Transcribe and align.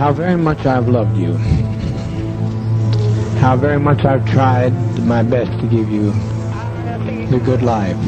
how 0.00 0.10
very 0.14 0.34
much 0.34 0.64
I've 0.64 0.88
loved 0.88 1.14
you, 1.14 1.34
how 3.36 3.54
very 3.54 3.78
much 3.78 4.02
I've 4.06 4.26
tried 4.30 4.72
my 5.00 5.22
best 5.22 5.50
to 5.60 5.66
give 5.66 5.90
you 5.90 6.10
the 7.28 7.38
good 7.44 7.60
life. 7.60 7.98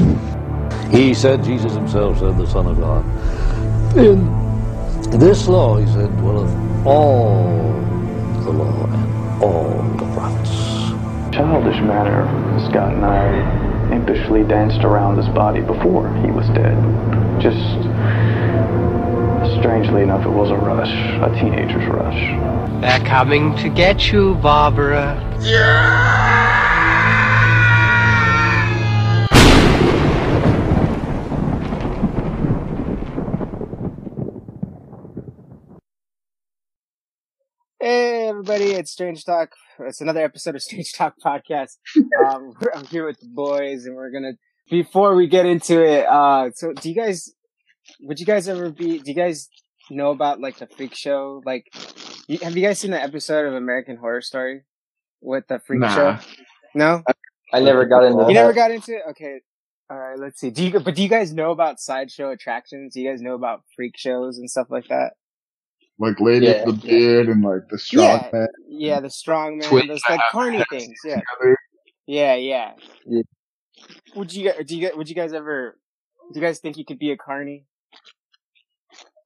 He 0.91 1.13
said, 1.13 1.45
Jesus 1.45 1.75
himself 1.75 2.19
said, 2.21 2.39
the 2.39 2.47
Son 2.47 2.67
of 2.67 2.79
God. 2.79 3.05
In 3.99 4.25
this 5.11 5.47
law, 5.49 5.77
he 5.77 5.87
said, 5.93 6.09
dwelleth 6.17 6.51
all 6.87 7.45
the 8.45 8.53
law 8.53 8.85
and 8.87 9.43
all 9.43 9.83
the 9.99 10.15
prophets. 10.15 10.51
childish 11.37 11.81
manner, 11.83 12.25
Scott 12.71 12.95
and 12.95 13.05
I 13.05 13.93
impishly 13.93 14.49
danced 14.49 14.83
around 14.83 15.19
his 15.19 15.29
body 15.29 15.61
before 15.61 16.09
he 16.25 16.31
was 16.31 16.47
dead. 16.57 16.73
Just 17.39 17.92
strangely 19.63 20.03
enough, 20.03 20.27
it 20.27 20.31
was 20.31 20.51
a 20.51 20.57
rush, 20.57 20.91
a 20.91 21.41
teenager's 21.41 21.87
rush. 21.87 22.81
They're 22.81 22.99
coming 23.07 23.57
to 23.59 23.69
get 23.69 24.11
you, 24.11 24.35
Barbara. 24.43 25.15
Yeah! 25.41 26.51
Hey 37.81 38.29
everybody, 38.29 38.73
it's 38.73 38.91
Strange 38.91 39.25
Talk. 39.25 39.53
It's 39.79 40.01
another 40.01 40.25
episode 40.25 40.57
of 40.57 40.63
Strange 40.63 40.93
Talk 40.93 41.15
podcast. 41.25 41.77
Um, 42.27 42.53
I'm 42.75 42.85
here 42.87 43.07
with 43.07 43.21
the 43.21 43.29
boys, 43.29 43.87
and 43.87 43.95
we're 43.95 44.11
gonna. 44.11 44.33
Before 44.71 45.15
we 45.15 45.29
get 45.29 45.47
into 45.47 45.85
it, 45.85 46.07
uh, 46.07 46.51
so 46.53 46.73
do 46.73 46.89
you 46.89 46.95
guys? 46.97 47.33
Would 48.01 48.19
you 48.21 48.27
guys 48.27 48.49
ever 48.49 48.71
be? 48.71 48.99
Do 48.99 49.11
you 49.11 49.15
guys 49.15 49.49
know 49.91 50.11
about 50.11 50.41
like 50.41 50.59
the 50.59 50.67
freak 50.67 50.95
show? 50.95 51.43
Like, 51.45 51.67
you, 52.29 52.39
have 52.43 52.57
you 52.57 52.63
guys 52.67 52.79
seen 52.81 52.91
the 52.91 53.03
episode 53.03 53.47
of 53.47 53.55
American 53.55 53.97
Horror 53.97 54.21
Story 54.23 54.63
with 55.21 55.47
the 55.49 55.59
freak 55.61 55.81
Nah. 55.81 55.95
show? 55.95 56.19
No, 56.75 57.03
I 57.53 57.61
never 57.61 57.85
got 57.87 58.05
into 58.05 58.19
you 58.21 58.27
that. 58.29 58.33
never 58.33 58.53
got 58.53 58.71
into 58.71 58.93
it. 58.97 59.03
Okay, 59.11 59.41
all 59.91 59.99
right. 59.99 60.19
Let's 60.19 60.41
see. 60.41 60.51
Do 60.51 60.65
you? 60.65 60.81
But 60.81 60.95
do 60.95 61.03
you 61.03 61.09
guys 61.09 61.33
know 61.35 61.51
about 61.51 61.81
sideshow 61.81 62.31
attractions? 62.31 62.95
Do 62.95 63.01
you 63.01 63.11
guys 63.11 63.21
know 63.21 63.35
about 63.35 63.63
freak 63.77 63.97
shows 63.97 64.39
and 64.39 64.49
stuff 64.51 64.69
like 64.71 64.89
that? 64.89 65.13
Like 65.99 66.19
lady 66.21 66.47
Yeah. 66.47 66.65
with 66.65 66.81
the 66.81 66.87
beard 66.89 67.29
and 67.29 67.43
like 67.45 67.69
the 67.71 67.79
strong 67.79 68.05
Yeah. 68.05 68.29
man. 68.33 68.49
Yeah, 68.69 69.01
the 69.01 69.11
strong 69.11 69.59
man, 69.59 69.69
Twins 69.69 69.89
those 69.89 70.01
like 70.09 70.19
have 70.21 70.31
carny 70.33 70.65
things. 70.71 70.95
Yeah. 71.05 71.21
Yeah, 72.07 72.35
yeah. 72.35 72.73
Yeah. 73.07 73.23
Would 74.17 74.33
you 74.33 74.51
guys? 74.51 74.65
Do 74.67 74.77
you 74.77 74.89
guys? 74.89 74.97
Would 74.97 75.09
you 75.09 75.15
guys 75.15 75.33
ever? 75.33 75.79
Do 76.33 76.41
you 76.41 76.45
guys 76.47 76.59
think 76.61 76.77
you 76.79 76.85
could 76.87 76.99
be 76.99 77.11
a 77.13 77.17
carny? 77.17 77.67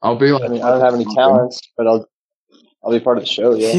I'll 0.03 0.17
be 0.17 0.33
like, 0.33 0.43
I 0.45 0.49
mean, 0.49 0.63
I 0.63 0.71
don't 0.71 0.81
have 0.81 0.95
any 0.95 1.07
talents, 1.15 1.61
but 1.77 1.87
I'll 1.87 2.09
I'll 2.85 2.93
be 2.93 3.01
part 3.01 3.19
of 3.19 3.25
the 3.25 3.29
show. 3.29 3.55
Yeah. 3.55 3.71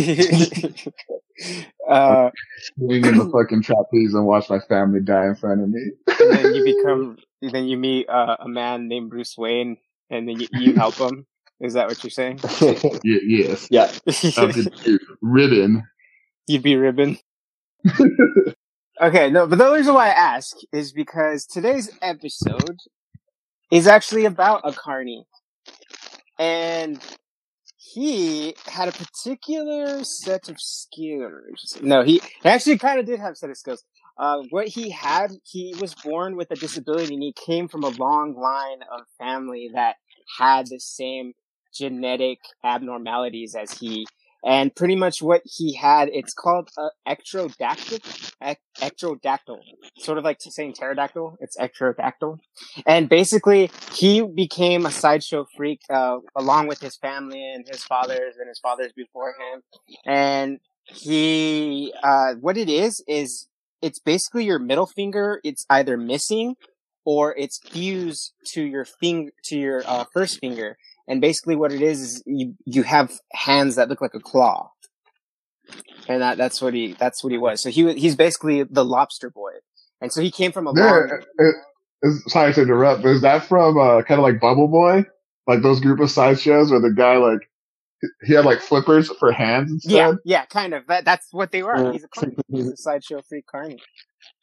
uh, 1.89 2.29
Swing 2.75 3.05
in 3.05 3.17
the 3.17 3.29
fucking 3.31 3.61
trapeze 3.61 4.13
and 4.13 4.25
watch 4.25 4.49
my 4.49 4.59
family 4.59 4.99
die 4.99 5.27
in 5.27 5.35
front 5.35 5.61
of 5.61 5.69
me. 5.69 5.91
and 6.19 6.31
then 6.33 6.55
you 6.55 6.63
become. 6.77 7.17
Then 7.41 7.67
you 7.67 7.77
meet 7.77 8.09
uh, 8.09 8.37
a 8.39 8.47
man 8.49 8.87
named 8.87 9.11
Bruce 9.11 9.37
Wayne, 9.37 9.77
and 10.09 10.27
then 10.27 10.39
you, 10.39 10.47
you 10.53 10.73
help 10.73 10.95
him. 10.95 11.25
Is 11.59 11.73
that 11.73 11.87
what 11.87 12.03
you're 12.03 12.11
saying? 12.11 12.39
Ye- 13.03 13.21
yes. 13.23 13.67
yeah. 13.69 13.91
I'll 14.37 14.51
be 14.51 14.67
ridden. 15.21 15.83
You'd 16.47 16.63
be 16.63 16.75
ribbon. 16.75 17.17
okay, 19.01 19.29
no, 19.29 19.47
but 19.47 19.57
the 19.57 19.71
reason 19.71 19.93
why 19.93 20.07
I 20.07 20.13
ask 20.13 20.57
is 20.71 20.91
because 20.91 21.45
today's 21.45 21.91
episode 22.01 22.77
is 23.71 23.87
actually 23.87 24.25
about 24.25 24.61
a 24.63 24.71
carny. 24.73 25.25
And 26.39 27.01
he 27.77 28.55
had 28.65 28.89
a 28.89 28.91
particular 28.91 30.03
set 30.03 30.49
of 30.49 30.59
skills. 30.59 31.77
No, 31.81 32.03
he, 32.03 32.21
actually 32.43 32.77
kind 32.77 32.99
of 32.99 33.05
did 33.05 33.19
have 33.19 33.33
a 33.33 33.35
set 33.35 33.49
of 33.49 33.57
skills. 33.57 33.83
Uh, 34.17 34.41
what 34.49 34.67
he 34.67 34.89
had, 34.89 35.31
he 35.43 35.75
was 35.79 35.93
born 35.93 36.35
with 36.35 36.49
a 36.51 36.55
disability 36.55 37.13
and 37.13 37.23
he 37.23 37.33
came 37.33 37.67
from 37.67 37.83
a 37.83 37.89
long 37.89 38.35
line 38.35 38.79
of 38.91 39.01
family 39.19 39.69
that 39.73 39.95
had 40.39 40.67
the 40.67 40.79
same 40.79 41.33
genetic 41.73 42.39
abnormalities 42.63 43.55
as 43.55 43.71
he 43.71 44.07
and 44.45 44.75
pretty 44.75 44.95
much 44.95 45.21
what 45.21 45.41
he 45.45 45.73
had 45.73 46.09
it's 46.13 46.33
called 46.33 46.69
uh, 46.77 46.89
ectrodactyl 47.07 47.99
ec- 48.41 48.59
ectrodactyl. 48.79 49.59
Sort 49.97 50.17
of 50.17 50.23
like 50.23 50.37
saying 50.39 50.73
pterodactyl. 50.73 51.37
It's 51.39 51.57
ectrodactyl. 51.57 52.39
And 52.85 53.09
basically 53.09 53.71
he 53.93 54.21
became 54.21 54.85
a 54.85 54.91
sideshow 54.91 55.45
freak 55.55 55.81
uh, 55.89 56.17
along 56.35 56.67
with 56.67 56.79
his 56.79 56.95
family 56.97 57.43
and 57.53 57.67
his 57.67 57.83
fathers 57.83 58.35
and 58.39 58.47
his 58.47 58.59
fathers 58.59 58.91
before 58.95 59.33
him. 59.33 59.63
And 60.05 60.59
he 60.85 61.93
uh, 62.03 62.35
what 62.35 62.57
it 62.57 62.69
is 62.69 63.03
is 63.07 63.47
it's 63.81 63.99
basically 63.99 64.45
your 64.45 64.59
middle 64.59 64.85
finger 64.85 65.41
it's 65.43 65.65
either 65.69 65.97
missing 65.97 66.55
or 67.05 67.35
it's 67.37 67.59
fused 67.59 68.33
to 68.45 68.63
your 68.63 68.85
finger 68.85 69.31
to 69.43 69.57
your 69.57 69.83
uh, 69.85 70.05
first 70.13 70.39
finger 70.39 70.77
and 71.07 71.21
basically 71.21 71.55
what 71.55 71.71
it 71.73 71.81
is 71.81 72.01
is 72.01 72.23
you 72.25 72.55
you 72.65 72.83
have 72.83 73.11
hands 73.33 73.75
that 73.75 73.89
look 73.89 74.01
like 74.01 74.15
a 74.15 74.19
claw. 74.19 74.71
And 76.07 76.21
that 76.21 76.37
that's 76.37 76.61
what 76.61 76.73
he 76.73 76.95
that's 76.99 77.23
what 77.23 77.31
he 77.31 77.37
was. 77.37 77.61
So 77.61 77.69
he 77.69 77.83
wa- 77.85 77.93
he's 77.93 78.15
basically 78.15 78.63
the 78.63 78.85
lobster 78.85 79.29
boy. 79.29 79.51
And 80.01 80.11
so 80.13 80.21
he 80.21 80.31
came 80.31 80.51
from 80.51 80.67
a 80.67 80.71
Yeah, 80.73 80.99
long 80.99 81.09
it, 81.39 81.55
it's, 82.03 82.33
sorry 82.33 82.53
to 82.53 82.61
interrupt, 82.63 83.03
but 83.03 83.09
is 83.09 83.21
that 83.21 83.45
from 83.45 83.77
uh, 83.79 84.03
kind 84.03 84.19
of 84.19 84.23
like 84.23 84.39
Bubble 84.39 84.67
Boy? 84.69 85.05
Like 85.47 85.61
those 85.63 85.79
group 85.81 85.99
of 85.99 86.11
sideshows 86.11 86.71
where 86.71 86.81
the 86.81 86.91
guy 86.93 87.17
like 87.17 87.49
he 88.25 88.33
had 88.33 88.45
like 88.45 88.61
flippers 88.61 89.09
for 89.19 89.31
hands 89.31 89.71
and 89.71 89.81
yeah 89.83 90.11
stuff. 90.11 90.15
yeah 90.25 90.45
kind 90.45 90.73
of. 90.73 90.87
That 90.87 91.05
that's 91.05 91.27
what 91.31 91.51
they 91.51 91.63
were 91.63 91.83
Yeah. 91.83 91.91
he's 91.91 92.03
a 92.03 92.09
carny 92.09 92.39
he's 92.51 92.69
a 92.69 92.77
sideshow 92.77 93.21
freak 93.27 93.47
carny. 93.47 93.79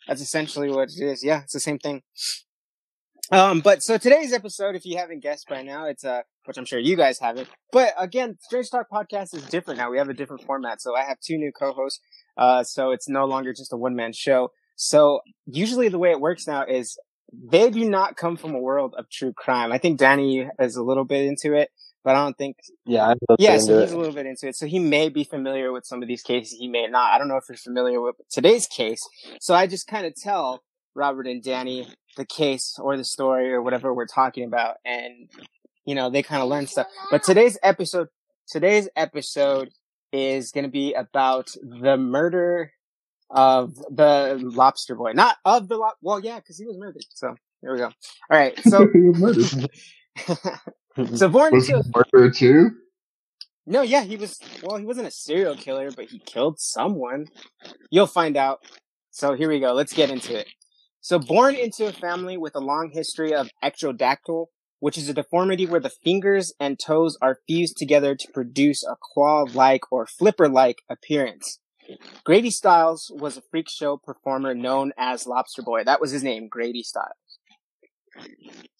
That's 0.08 0.22
essentially 0.22 0.70
what 0.70 0.90
it 0.90 1.02
is. 1.04 1.24
Yeah 1.24 1.42
it's 1.42 1.54
the 1.54 1.60
same 1.60 1.78
thing 1.78 2.02
um 3.34 3.60
but 3.60 3.82
so 3.82 3.96
today's 3.98 4.32
episode 4.32 4.74
if 4.74 4.84
you 4.84 4.96
haven't 4.96 5.20
guessed 5.22 5.46
by 5.48 5.62
now 5.62 5.86
it's 5.86 6.04
uh 6.04 6.22
which 6.44 6.56
i'm 6.56 6.64
sure 6.64 6.78
you 6.78 6.96
guys 6.96 7.18
haven't 7.18 7.48
but 7.72 7.92
again 7.98 8.36
strange 8.40 8.70
talk 8.70 8.86
podcast 8.90 9.34
is 9.34 9.42
different 9.46 9.78
now 9.78 9.90
we 9.90 9.98
have 9.98 10.08
a 10.08 10.14
different 10.14 10.42
format 10.44 10.80
so 10.80 10.94
i 10.96 11.02
have 11.02 11.18
two 11.20 11.36
new 11.36 11.52
co-hosts 11.52 12.00
uh 12.36 12.62
so 12.62 12.90
it's 12.90 13.08
no 13.08 13.24
longer 13.24 13.52
just 13.52 13.72
a 13.72 13.76
one-man 13.76 14.12
show 14.12 14.50
so 14.76 15.20
usually 15.46 15.88
the 15.88 15.98
way 15.98 16.10
it 16.10 16.20
works 16.20 16.46
now 16.46 16.64
is 16.64 16.98
they 17.32 17.70
do 17.70 17.88
not 17.88 18.16
come 18.16 18.36
from 18.36 18.54
a 18.54 18.58
world 18.60 18.94
of 18.98 19.08
true 19.10 19.32
crime 19.32 19.72
i 19.72 19.78
think 19.78 19.98
danny 19.98 20.48
is 20.58 20.76
a 20.76 20.82
little 20.82 21.04
bit 21.04 21.24
into 21.24 21.54
it 21.54 21.70
but 22.04 22.14
i 22.14 22.22
don't 22.22 22.36
think 22.38 22.56
Yeah. 22.84 23.14
Yeah, 23.38 23.56
so 23.58 23.80
he's 23.80 23.92
a 23.92 23.98
little 23.98 24.12
bit 24.12 24.26
into 24.26 24.46
it. 24.48 24.56
So 24.56 24.66
he 24.66 24.78
may 24.78 25.08
be 25.08 25.24
familiar 25.24 25.72
with 25.72 25.84
some 25.86 26.02
of 26.02 26.08
these 26.08 26.22
cases. 26.22 26.52
He 26.58 26.68
may 26.68 26.86
not. 26.86 27.12
I 27.12 27.18
don't 27.18 27.28
know 27.28 27.38
if 27.38 27.44
you're 27.48 27.56
familiar 27.56 27.98
with 28.00 28.16
today's 28.30 28.66
case. 28.66 29.00
So 29.40 29.54
I 29.54 29.66
just 29.66 29.86
kind 29.86 30.04
of 30.06 30.12
tell 30.14 30.62
Robert 30.94 31.26
and 31.26 31.42
Danny 31.42 31.88
the 32.16 32.24
case 32.24 32.78
or 32.80 32.96
the 32.96 33.04
story 33.04 33.52
or 33.52 33.62
whatever 33.62 33.92
we're 33.92 34.06
talking 34.06 34.44
about. 34.44 34.76
And, 34.84 35.28
you 35.84 35.94
know, 35.94 36.10
they 36.10 36.22
kind 36.22 36.42
of 36.42 36.48
learn 36.48 36.66
stuff. 36.66 36.86
But 37.10 37.22
today's 37.22 37.58
episode, 37.62 38.08
today's 38.48 38.88
episode 38.96 39.70
is 40.12 40.52
going 40.52 40.64
to 40.64 40.70
be 40.70 40.94
about 40.94 41.50
the 41.62 41.96
murder 41.96 42.72
of 43.30 43.74
the 43.90 44.38
lobster 44.40 44.94
boy. 44.94 45.12
Not 45.12 45.36
of 45.44 45.68
the 45.68 45.76
lob, 45.76 45.94
well, 46.02 46.20
yeah, 46.20 46.38
cause 46.40 46.58
he 46.58 46.66
was 46.66 46.76
murdered. 46.78 47.04
So 47.10 47.34
there 47.62 47.72
we 47.72 47.78
go. 47.78 47.86
All 47.86 47.92
right. 48.30 48.58
So, 48.60 48.88
murdered. 48.94 49.68
so 51.16 51.28
born 51.28 51.54
Was 51.54 51.66
he 51.66 51.74
into 51.74 52.30
too? 52.30 52.70
No, 53.66 53.80
yeah, 53.80 54.02
he 54.02 54.16
was. 54.16 54.38
Well, 54.62 54.76
he 54.76 54.84
wasn't 54.84 55.08
a 55.08 55.10
serial 55.10 55.56
killer, 55.56 55.90
but 55.90 56.04
he 56.04 56.18
killed 56.18 56.60
someone. 56.60 57.28
You'll 57.90 58.06
find 58.06 58.36
out. 58.36 58.60
So 59.10 59.32
here 59.34 59.48
we 59.48 59.58
go. 59.58 59.72
Let's 59.72 59.94
get 59.94 60.10
into 60.10 60.38
it. 60.38 60.48
So, 61.04 61.18
born 61.18 61.54
into 61.54 61.86
a 61.86 61.92
family 61.92 62.38
with 62.38 62.56
a 62.56 62.60
long 62.60 62.88
history 62.90 63.34
of 63.34 63.50
ectrodactyl, 63.62 64.46
which 64.80 64.96
is 64.96 65.06
a 65.06 65.12
deformity 65.12 65.66
where 65.66 65.78
the 65.78 65.90
fingers 65.90 66.54
and 66.58 66.78
toes 66.78 67.18
are 67.20 67.40
fused 67.46 67.76
together 67.76 68.14
to 68.14 68.32
produce 68.32 68.82
a 68.82 68.96
claw-like 68.98 69.92
or 69.92 70.06
flipper-like 70.06 70.78
appearance. 70.88 71.60
Grady 72.24 72.48
Stiles 72.48 73.12
was 73.14 73.36
a 73.36 73.42
freak 73.50 73.68
show 73.68 73.98
performer 73.98 74.54
known 74.54 74.94
as 74.96 75.26
Lobster 75.26 75.60
Boy. 75.60 75.84
That 75.84 76.00
was 76.00 76.10
his 76.10 76.22
name, 76.22 76.48
Grady 76.48 76.82
Stiles. 76.82 77.12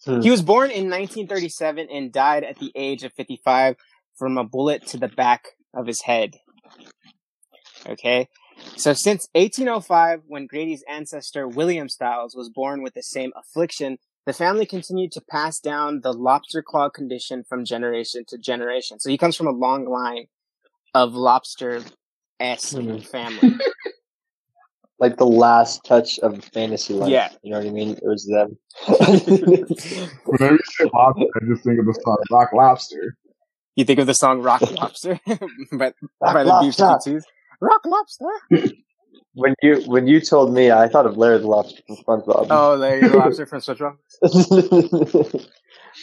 Hmm. 0.03 0.21
He 0.21 0.31
was 0.31 0.41
born 0.41 0.71
in 0.71 0.89
1937 0.89 1.89
and 1.91 2.11
died 2.11 2.43
at 2.43 2.57
the 2.57 2.71
age 2.73 3.03
of 3.03 3.13
55 3.13 3.75
from 4.17 4.39
a 4.39 4.43
bullet 4.43 4.87
to 4.87 4.97
the 4.97 5.09
back 5.09 5.49
of 5.75 5.85
his 5.85 6.01
head. 6.01 6.31
Okay. 7.85 8.29
So 8.77 8.93
since 8.93 9.27
1805, 9.33 10.21
when 10.27 10.47
Grady's 10.47 10.83
ancestor 10.89 11.47
William 11.47 11.89
Stiles 11.89 12.35
was 12.35 12.49
born 12.49 12.81
with 12.83 12.93
the 12.93 13.03
same 13.03 13.31
affliction, 13.35 13.97
the 14.25 14.33
family 14.33 14.65
continued 14.65 15.11
to 15.13 15.21
pass 15.21 15.59
down 15.59 16.01
the 16.01 16.13
lobster 16.13 16.61
claw 16.61 16.89
condition 16.89 17.43
from 17.47 17.63
generation 17.65 18.23
to 18.29 18.37
generation. 18.37 18.99
So 18.99 19.09
he 19.09 19.17
comes 19.17 19.35
from 19.35 19.47
a 19.47 19.51
long 19.51 19.85
line 19.85 20.25
of 20.93 21.13
lobster 21.13 21.81
esque 22.39 22.75
Mhm. 22.77 23.05
family. 23.05 23.55
Like 24.97 25.17
the 25.17 25.25
last 25.25 25.83
touch 25.83 26.19
of 26.19 26.41
fantasy 26.45 26.93
life. 26.93 27.11
Yeah. 27.11 27.29
You 27.43 27.51
know 27.51 27.57
what 27.57 27.67
I 27.67 27.69
mean? 27.69 27.97
It 27.97 28.03
was 28.05 28.25
them. 28.27 28.57
Whenever 30.25 30.53
you 30.53 30.59
say 30.63 30.85
lobster, 30.93 31.25
I 31.35 31.45
just 31.47 31.63
think 31.65 31.79
of 31.79 31.85
the 31.85 31.99
song 32.01 32.17
Rock 32.31 32.53
Lobster. 32.53 33.17
You 33.75 33.83
think 33.83 33.99
of 33.99 34.07
the 34.07 34.13
song 34.13 34.41
Rock 34.41 34.61
Lobster 34.71 35.19
by, 35.73 35.91
by 36.21 36.43
the 36.45 36.59
Beef 36.61 36.79
Lobster. 36.79 37.21
52s? 37.61 37.67
Rock 37.67 37.85
Lobster. 37.85 38.73
When 39.33 39.53
you 39.61 39.81
when 39.85 40.07
you 40.07 40.21
told 40.21 40.53
me, 40.53 40.71
I 40.71 40.87
thought 40.87 41.05
of 41.05 41.17
Larry 41.17 41.39
the 41.39 41.47
Lobster 41.47 41.81
from 41.87 41.97
SpongeBob. 41.97 42.47
Oh, 42.49 42.75
Larry 42.75 43.07
the 43.07 43.17
Lobster 43.17 43.45
from 43.45 43.59
SpongeBob. 43.59 43.97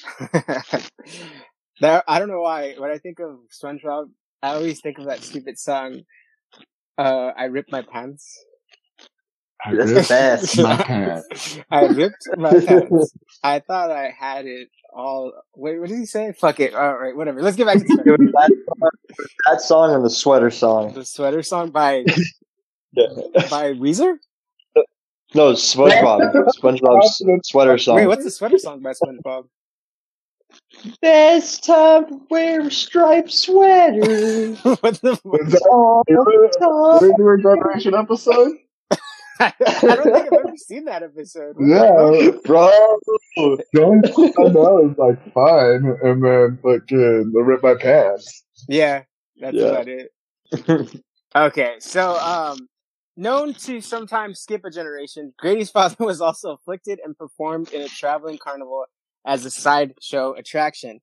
that, 1.81 2.05
I 2.07 2.19
don't 2.19 2.29
know 2.29 2.41
why. 2.41 2.75
When 2.77 2.91
I 2.91 2.99
think 2.99 3.21
of 3.21 3.39
SpongeBob, 3.51 4.11
I 4.43 4.55
always 4.55 4.81
think 4.81 4.99
of 4.99 5.07
that 5.07 5.23
stupid 5.23 5.59
song. 5.59 6.03
Uh, 6.99 7.31
I 7.37 7.45
ripped 7.45 7.73
my 7.73 7.83
pants. 7.83 8.45
I 9.65 9.75
That's 9.75 9.91
the 9.91 9.95
ripped 9.97 10.09
best. 10.09 10.59
My 10.59 10.77
pants. 10.77 11.59
I 11.71 11.85
ripped 11.87 12.29
my 12.37 12.53
pants. 12.61 13.13
I 13.43 13.61
thought 13.61 13.91
I 13.91 14.11
had 14.11 14.47
it 14.47 14.69
all. 14.95 15.33
Wait, 15.57 15.79
what 15.79 15.89
did 15.89 15.99
he 15.99 16.07
say? 16.07 16.33
Fuck 16.33 16.61
it. 16.61 16.75
All 16.75 16.97
right, 16.99 17.15
whatever. 17.17 17.43
Let's 17.43 17.57
get 17.57 17.67
back 17.67 17.79
to 17.79 17.85
It 17.85 17.89
that, 18.05 18.51
song, 18.67 18.91
that 19.51 19.61
song 19.61 19.95
and 19.95 20.05
the 20.05 20.11
sweater 20.11 20.51
song. 20.51 20.93
the 20.95 21.05
sweater 21.05 21.43
song 21.43 21.71
by 21.71 22.05
Yeah. 22.95 23.07
by 23.51 23.73
Weezer. 23.73 24.17
No, 25.35 25.53
SpongeBob. 25.53 26.31
SpongeBob's 26.59 27.23
sweater 27.45 27.79
song. 27.79 27.97
Wait, 27.97 28.07
what's 28.07 28.25
the 28.25 28.31
sweater 28.31 28.59
song 28.59 28.81
by 28.81 28.93
SpongeBob? 28.93 29.45
Best 31.01 31.65
time 31.65 32.07
to 32.09 32.21
wear 32.29 32.61
a 32.67 32.71
striped 32.71 33.33
sweater. 33.33 34.01
what 34.63 35.01
the? 35.01 35.19
Was 35.25 35.53
that 35.53 35.67
all 35.71 36.03
the 36.07 36.99
time. 37.01 37.17
the 37.17 37.25
Regular 37.25 37.39
Generation 37.39 37.95
episode? 37.95 38.53
I 39.41 39.53
don't 39.59 40.03
think 40.05 40.17
I've 40.33 40.33
ever 40.33 40.57
seen 40.57 40.85
that 40.87 41.03
episode. 41.03 41.57
Yeah. 41.61 42.31
Bro. 42.45 42.71
The 43.37 43.83
only 43.83 44.09
thing 44.09 44.33
know 44.53 44.91
is 44.91 44.99
like 44.99 45.33
fine, 45.33 45.97
and 46.03 46.23
then 46.25 46.59
fucking 46.63 47.33
the 47.33 47.43
rip 47.43 47.63
my 47.63 47.75
pants. 47.75 48.45
Yeah, 48.69 49.03
that's 49.39 49.57
Yeah. 49.57 49.65
about 49.65 49.89
it. 49.89 51.03
Okay, 51.35 51.77
so 51.79 52.17
um, 52.19 52.69
known 53.17 53.55
to 53.55 53.81
sometimes 53.81 54.41
skip 54.41 54.65
a 54.67 54.71
generation, 54.71 55.33
Grady's 55.39 55.71
father 55.71 55.97
was 56.05 56.21
also 56.21 56.53
afflicted 56.53 57.01
and 57.03 57.17
performed 57.17 57.73
in 57.73 57.81
a 57.83 57.89
traveling 57.89 58.37
carnival 58.39 58.85
as 59.27 59.45
a 59.47 59.51
sideshow 59.51 60.35
attraction. 60.35 61.01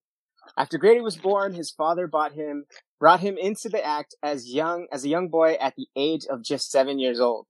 After 0.58 0.78
Grady 0.78 1.02
was 1.02 1.18
born, 1.18 1.54
his 1.54 1.72
father 1.72 2.06
bought 2.08 2.34
him 2.34 2.66
brought 3.00 3.22
him 3.22 3.38
into 3.38 3.70
the 3.70 3.84
act 3.84 4.14
as 4.22 4.48
young 4.54 4.86
as 4.92 5.04
a 5.06 5.10
young 5.10 5.30
boy 5.30 5.54
at 5.54 5.76
the 5.76 5.88
age 5.96 6.26
of 6.30 6.44
just 6.44 6.70
seven 6.70 7.00
years 7.00 7.20
old. 7.20 7.48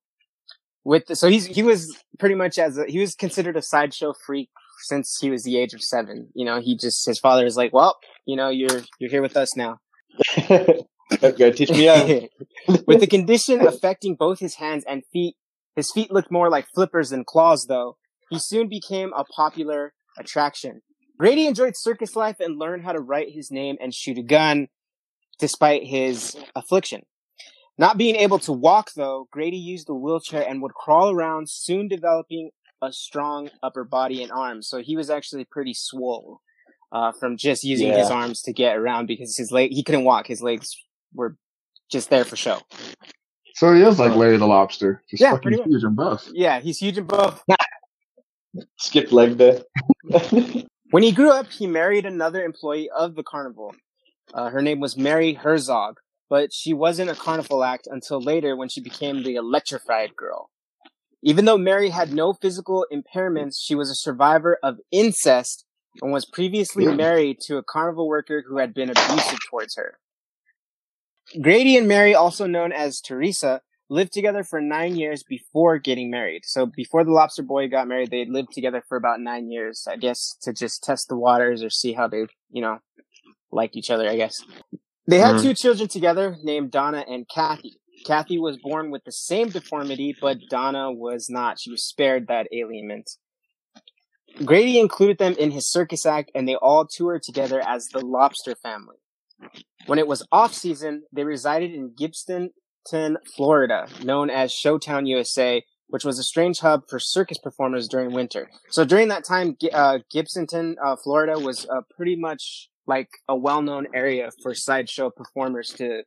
With 0.84 1.08
the, 1.08 1.16
so 1.16 1.28
he's 1.28 1.46
he 1.46 1.64
was 1.64 1.98
pretty 2.18 2.36
much 2.36 2.58
as 2.58 2.78
a, 2.78 2.86
he 2.86 3.00
was 3.00 3.16
considered 3.16 3.58
a 3.58 3.62
sideshow 3.62 4.14
freak 4.26 4.50
since 4.82 5.18
he 5.20 5.30
was 5.30 5.44
the 5.44 5.58
age 5.58 5.74
of 5.74 5.84
seven. 5.84 6.30
You 6.34 6.46
know, 6.46 6.62
he 6.62 6.78
just 6.78 7.06
his 7.06 7.20
father 7.20 7.46
is 7.46 7.58
like, 7.58 7.74
well, 7.74 7.98
you 8.26 8.36
know, 8.36 8.50
you're 8.50 8.82
you're 9.00 9.12
here 9.12 9.22
with 9.22 9.36
us 9.36 9.56
now. 9.56 9.80
okay, 11.24 11.52
teach 11.52 11.70
me 11.70 11.90
out. 11.90 12.08
With 12.86 13.00
the 13.00 13.08
condition 13.08 13.66
affecting 13.66 14.16
both 14.16 14.40
his 14.40 14.56
hands 14.56 14.84
and 14.88 15.04
feet, 15.12 15.36
his 15.76 15.92
feet 15.92 16.12
looked 16.12 16.32
more 16.32 16.50
like 16.50 16.68
flippers 16.74 17.10
than 17.10 17.24
claws, 17.24 17.68
though. 17.68 17.98
He 18.30 18.40
soon 18.40 18.68
became 18.68 19.14
a 19.14 19.24
popular 19.24 19.94
attraction. 20.18 20.82
Brady 21.18 21.48
enjoyed 21.48 21.74
circus 21.76 22.16
life 22.16 22.40
and 22.40 22.58
learned 22.58 22.84
how 22.84 22.94
to 22.94 23.00
write 23.00 23.32
his 23.32 23.52
name 23.52 23.78
and 23.82 23.94
shoot 23.94 24.18
a 24.18 24.24
gun, 24.24 24.68
despite 25.40 25.84
his 25.84 26.36
affliction. 26.56 27.04
Not 27.80 27.98
being 27.98 28.18
able 28.18 28.40
to 28.40 28.52
walk, 28.52 28.92
though, 28.96 29.30
Grady 29.32 29.58
used 29.58 29.90
a 29.90 29.94
wheelchair 29.94 30.46
and 30.46 30.62
would 30.62 30.74
crawl 30.74 31.12
around, 31.12 31.50
soon 31.50 31.88
developing 31.88 32.52
a 32.82 32.92
strong 32.92 33.50
upper 33.64 33.86
body 33.86 34.22
and 34.22 34.34
arms. 34.34 34.68
So 34.68 34.82
he 34.82 34.98
was 34.98 35.10
actually 35.10 35.46
pretty 35.46 35.74
swole 35.74 36.42
uh, 36.92 37.14
from 37.14 37.38
just 37.38 37.64
using 37.64 37.94
his 37.94 38.10
arms 38.10 38.42
to 38.44 38.54
get 38.54 38.76
around 38.76 39.08
because 39.08 39.38
his 39.38 39.50
leg 39.52 39.72
he 39.72 39.82
couldn't 39.82 40.04
walk. 40.04 40.28
His 40.28 40.42
legs 40.42 40.76
were 41.14 41.38
just 41.90 42.10
there 42.10 42.26
for 42.26 42.36
show. 42.36 42.60
So 43.56 43.74
he 43.74 43.82
is 43.82 43.98
like 43.98 44.14
Larry 44.14 44.36
the 44.36 44.46
Lobster, 44.46 45.02
just 45.10 45.22
Yeah, 45.22 45.32
fucking 45.32 45.54
pretty 45.54 45.64
huge 45.64 45.84
and 45.84 45.96
buff. 45.96 46.30
Yeah, 46.34 46.60
he's 46.60 46.80
huge 46.80 46.98
and 46.98 47.08
buff. 47.08 47.44
Skip 48.78 49.12
leg 49.12 49.38
day. 49.38 49.64
When 50.92 51.04
he 51.04 51.12
grew 51.12 51.30
up, 51.30 51.52
he 51.52 51.68
married 51.68 52.08
another 52.08 52.44
employee 52.44 52.90
of 52.90 53.14
the 53.14 53.22
carnival. 53.22 53.76
Uh, 54.34 54.50
her 54.50 54.60
name 54.60 54.80
was 54.80 54.98
Mary 54.98 55.34
Herzog, 55.34 56.00
but 56.30 56.54
she 56.54 56.74
wasn't 56.74 57.10
a 57.10 57.16
carnival 57.16 57.64
act 57.64 57.88
until 57.90 58.22
later 58.22 58.56
when 58.56 58.70
she 58.70 58.82
became 58.82 59.24
the 59.24 59.36
electrified 59.36 60.16
girl. 60.16 60.52
Even 61.22 61.46
though 61.46 61.58
Mary 61.58 61.90
had 61.90 62.14
no 62.14 62.34
physical 62.34 62.86
impairments, 62.94 63.56
she 63.60 63.76
was 63.76 63.90
a 63.90 63.96
survivor 63.96 64.58
of 64.64 64.78
incest 64.92 65.66
and 66.02 66.14
was 66.14 66.26
previously 66.26 66.86
married 66.88 67.40
to 67.42 67.58
a 67.58 67.64
carnival 67.64 68.08
worker 68.08 68.44
who 68.48 68.58
had 68.58 68.74
been 68.74 68.90
abusive 68.90 69.40
towards 69.50 69.76
her. 69.76 70.00
Grady 71.42 71.78
and 71.78 71.88
Mary, 71.88 72.16
also 72.16 72.48
known 72.48 72.72
as 72.72 73.02
Teresa, 73.02 73.62
lived 73.90 74.14
together 74.14 74.44
for 74.44 74.62
nine 74.62 74.96
years 74.96 75.24
before 75.24 75.78
getting 75.78 76.10
married. 76.10 76.44
So 76.46 76.66
before 76.66 77.04
the 77.04 77.12
lobster 77.12 77.44
boy 77.44 77.68
got 77.68 77.88
married, 77.88 78.12
they 78.12 78.26
lived 78.26 78.54
together 78.54 78.84
for 78.88 78.96
about 78.98 79.20
nine 79.20 79.52
years, 79.52 79.88
I 79.90 79.98
guess, 79.98 80.36
to 80.44 80.54
just 80.54 80.84
test 80.84 81.08
the 81.10 81.18
waters 81.18 81.64
or 81.64 81.70
see 81.70 81.94
how 81.94 82.08
they, 82.08 82.28
you 82.52 82.62
know, 82.62 82.80
liked 83.52 83.76
each 83.76 83.90
other, 83.90 84.08
I 84.08 84.16
guess. 84.16 84.44
They 85.10 85.20
had 85.20 85.36
Mhm. 85.36 85.42
two 85.42 85.54
children 85.56 85.90
together 85.90 86.38
named 86.44 86.72
Donna 86.72 87.04
and 87.08 87.28
Kathy. 87.28 87.80
Kathy 88.06 88.38
was 88.38 88.58
born 88.58 88.92
with 88.92 89.04
the 89.06 89.12
same 89.12 89.50
deformity, 89.50 90.16
but 90.22 90.38
Donna 90.50 90.92
was 90.92 91.30
not. 91.30 91.60
She 91.60 91.72
was 91.72 91.84
spared 91.84 92.28
that 92.28 92.48
alienment. 92.54 93.12
Grady 94.46 94.80
included 94.80 95.18
them 95.18 95.34
in 95.38 95.52
his 95.52 95.70
circus 95.70 96.06
act, 96.06 96.32
and 96.36 96.48
they 96.48 96.56
all 96.56 96.86
toured 96.86 97.24
together 97.24 97.62
as 97.68 97.88
the 97.90 98.06
Lobster 98.06 98.56
family. 98.56 98.98
When 99.88 100.00
it 100.00 100.08
was 100.08 100.26
off 100.32 100.54
season, 100.54 101.04
they 101.12 101.24
resided 101.24 101.74
in 101.74 101.92
Gibsonton, 101.96 103.16
Florida, 103.36 103.88
known 104.04 104.30
as 104.30 104.52
Showtown, 104.54 105.08
USA, 105.08 105.66
which 105.88 106.06
was 106.06 106.20
a 106.20 106.24
strange 106.24 106.60
hub 106.60 106.84
for 106.90 107.00
circus 107.00 107.38
performers 107.40 107.88
during 107.88 108.14
winter. 108.14 108.50
So 108.70 108.86
during 108.86 109.08
that 109.10 109.26
time, 109.26 109.58
uh, 109.74 110.00
Gibsonton, 110.14 110.76
uh, 110.84 110.96
Florida 110.98 111.40
was 111.40 111.68
uh, 111.68 111.82
pretty 111.96 112.16
much 112.16 112.70
like 112.90 113.10
a 113.30 113.36
well-known 113.36 113.88
area 113.94 114.32
for 114.42 114.54
sideshow 114.54 115.10
performers 115.10 115.70
to 115.78 116.04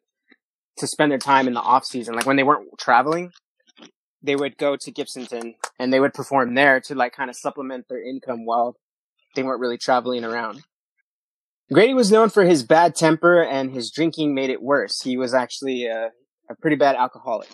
to 0.79 0.87
spend 0.87 1.13
their 1.13 1.19
time 1.19 1.47
in 1.47 1.55
the 1.55 1.61
off 1.61 1.85
season. 1.85 2.15
Like 2.15 2.27
when 2.27 2.37
they 2.37 2.43
weren't 2.43 2.67
traveling, 2.79 3.31
they 4.23 4.37
would 4.37 4.57
go 4.57 4.77
to 4.77 4.93
Gibsonton 4.93 5.55
and 5.79 5.93
they 5.93 6.01
would 6.01 6.15
perform 6.15 6.55
there 6.55 6.81
to 6.81 6.95
like 6.95 7.13
kind 7.13 7.31
of 7.31 7.37
supplement 7.37 7.87
their 7.89 8.03
income 8.03 8.45
while 8.45 8.77
they 9.35 9.43
weren't 9.43 9.61
really 9.61 9.79
traveling 9.79 10.25
around. 10.25 10.63
Grady 11.73 11.95
was 11.95 12.11
known 12.11 12.29
for 12.31 12.45
his 12.45 12.63
bad 12.63 12.95
temper 12.95 13.43
and 13.43 13.71
his 13.73 13.91
drinking 13.91 14.35
made 14.35 14.51
it 14.51 14.63
worse. 14.63 15.01
He 15.03 15.17
was 15.17 15.35
actually 15.35 15.87
a, 15.87 16.11
a 16.51 16.55
pretty 16.61 16.77
bad 16.77 16.97
alcoholic. 16.97 17.49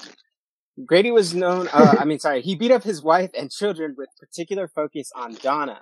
Grady 0.86 1.10
was 1.10 1.34
known, 1.34 1.68
uh, 1.72 1.96
I 1.98 2.04
mean, 2.04 2.18
sorry, 2.18 2.40
he 2.40 2.54
beat 2.54 2.70
up 2.70 2.84
his 2.84 3.02
wife 3.02 3.30
and 3.36 3.50
children 3.50 3.94
with 3.98 4.08
particular 4.18 4.68
focus 4.68 5.10
on 5.14 5.34
Donna. 5.34 5.80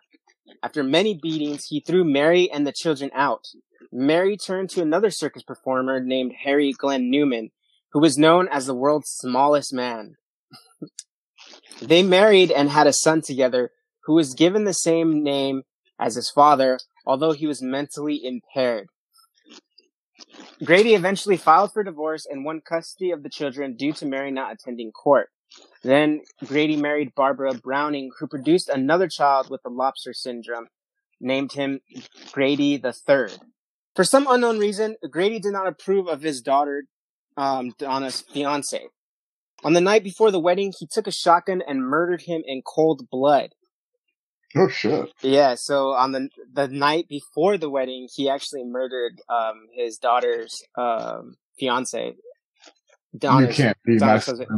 After 0.63 0.83
many 0.83 1.15
beatings, 1.15 1.67
he 1.67 1.81
threw 1.81 2.05
Mary 2.05 2.51
and 2.51 2.67
the 2.67 2.73
children 2.73 3.11
out. 3.15 3.45
Mary 3.93 4.37
turned 4.37 4.71
to 4.71 4.83
another 4.83 5.11
circus 5.11 5.43
performer 5.43 6.01
named 6.01 6.33
Harry 6.45 6.73
Glenn 6.73 7.11
Newman, 7.11 7.51
who 7.93 8.01
was 8.01 8.19
known 8.19 8.49
as 8.49 8.67
the 8.67 8.75
world's 8.75 9.11
smallest 9.11 9.73
man. 9.73 10.17
they 11.83 12.03
married 12.03 12.51
and 12.51 12.71
had 12.71 12.87
a 12.87 12.93
son 12.93 13.23
together 13.23 13.71
who 14.05 14.15
was 14.15 14.35
given 14.35 14.65
the 14.65 14.75
same 14.75 15.23
name 15.23 15.63
as 15.99 16.15
his 16.15 16.31
father, 16.31 16.79
although 17.07 17.33
he 17.33 17.47
was 17.47 17.63
mentally 17.63 18.25
impaired. 18.25 18.89
Grady 20.65 20.95
eventually 20.95 21.37
filed 21.37 21.73
for 21.73 21.83
divorce 21.83 22.27
and 22.29 22.45
won 22.45 22.61
custody 22.61 23.11
of 23.11 23.23
the 23.23 23.29
children 23.29 23.77
due 23.77 23.93
to 23.93 24.07
Mary 24.07 24.31
not 24.31 24.53
attending 24.53 24.91
court. 24.91 25.31
Then 25.83 26.23
Grady 26.45 26.77
married 26.77 27.15
Barbara 27.15 27.55
Browning, 27.55 28.11
who 28.19 28.27
produced 28.27 28.69
another 28.69 29.09
child 29.09 29.51
with 29.51 29.63
the 29.63 29.71
lobster 29.71 30.13
syndrome, 30.13 30.67
named 31.21 31.53
him 31.53 31.81
Grady 32.33 32.77
the 32.77 32.93
Third. 32.93 33.39
For 33.95 34.05
some 34.05 34.27
unknown 34.29 34.59
reason, 34.59 34.97
Grady 35.11 35.39
did 35.39 35.53
not 35.53 35.67
approve 35.67 36.09
of 36.09 36.23
his 36.23 36.41
daughter, 36.41 36.85
um, 37.37 37.75
Donna's 37.79 38.21
fiance. 38.21 38.87
On 39.65 39.73
the 39.73 39.81
night 39.81 40.05
before 40.05 40.31
the 40.31 40.41
wedding, 40.41 40.73
he 40.79 40.87
took 40.87 41.07
a 41.07 41.13
shotgun 41.13 41.63
and 41.67 41.83
murdered 41.83 42.23
him 42.23 42.43
in 42.47 42.63
cold 42.63 43.09
blood. 43.11 43.55
Oh 44.55 44.69
shit! 44.69 45.11
Yeah, 45.23 45.55
so 45.57 45.91
on 45.91 46.13
the 46.13 46.29
the 46.53 46.69
night 46.69 47.09
before 47.09 47.59
the 47.59 47.69
wedding, 47.71 48.09
he 48.15 48.29
actually 48.29 48.65
murdered 48.65 49.21
um 49.29 49.67
his 49.73 49.99
daughter's 49.99 50.63
um 50.77 51.37
fiance. 51.59 52.15
you 53.49 53.49
can't 53.49 53.77
be 53.85 53.95
my 53.95 53.99
Donna's 53.99 54.27
husband. 54.27 54.51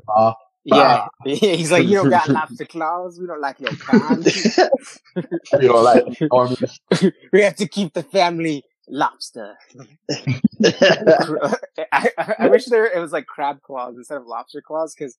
Yeah, 0.68 1.06
he's 1.25 1.72
like, 1.72 1.87
you 1.87 1.94
don't 1.94 2.10
got 2.10 2.28
lobster 2.28 2.66
claws. 2.66 3.18
We 3.18 3.26
don't 3.26 3.40
like 3.40 3.60
your 3.60 3.72
kind. 3.72 4.26
You 5.60 5.68
know, 5.68 5.80
like 5.80 6.04
we 7.32 7.42
have 7.42 7.56
to 7.56 7.66
keep 7.66 7.94
the 7.94 8.02
family 8.04 8.62
lobster. 8.88 9.56
I, 10.62 12.10
I, 12.16 12.34
I 12.38 12.48
wish 12.48 12.66
there 12.66 12.87
it 12.87 13.00
was 13.00 13.10
like 13.12 13.26
crab 13.26 13.62
claws 13.62 13.96
instead 13.96 14.18
of 14.18 14.26
lobster 14.26 14.62
claws 14.64 14.94
because 14.96 15.18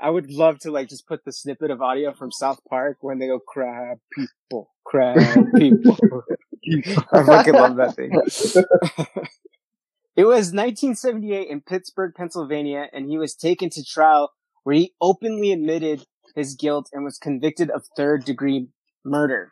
I 0.00 0.10
would 0.10 0.30
love 0.30 0.58
to 0.60 0.72
like 0.72 0.88
just 0.88 1.06
put 1.06 1.24
the 1.24 1.32
snippet 1.32 1.70
of 1.70 1.82
audio 1.82 2.12
from 2.12 2.32
South 2.32 2.60
Park 2.68 2.98
when 3.00 3.18
they 3.18 3.28
go 3.28 3.38
crab 3.38 3.98
people, 4.12 4.70
crab 4.84 5.18
people. 5.54 6.24
I 7.12 7.22
fucking 7.24 7.54
love 7.54 7.76
that 7.76 7.94
thing. 7.94 8.10
it 10.16 10.24
was 10.24 10.52
1978 10.52 11.48
in 11.48 11.60
Pittsburgh, 11.60 12.14
Pennsylvania, 12.16 12.88
and 12.92 13.08
he 13.08 13.18
was 13.18 13.34
taken 13.34 13.70
to 13.70 13.84
trial 13.84 14.32
where 14.68 14.76
he 14.76 14.92
openly 15.00 15.50
admitted 15.50 16.04
his 16.36 16.54
guilt 16.54 16.90
and 16.92 17.02
was 17.02 17.16
convicted 17.16 17.70
of 17.70 17.86
third 17.96 18.22
degree 18.26 18.68
murder. 19.02 19.50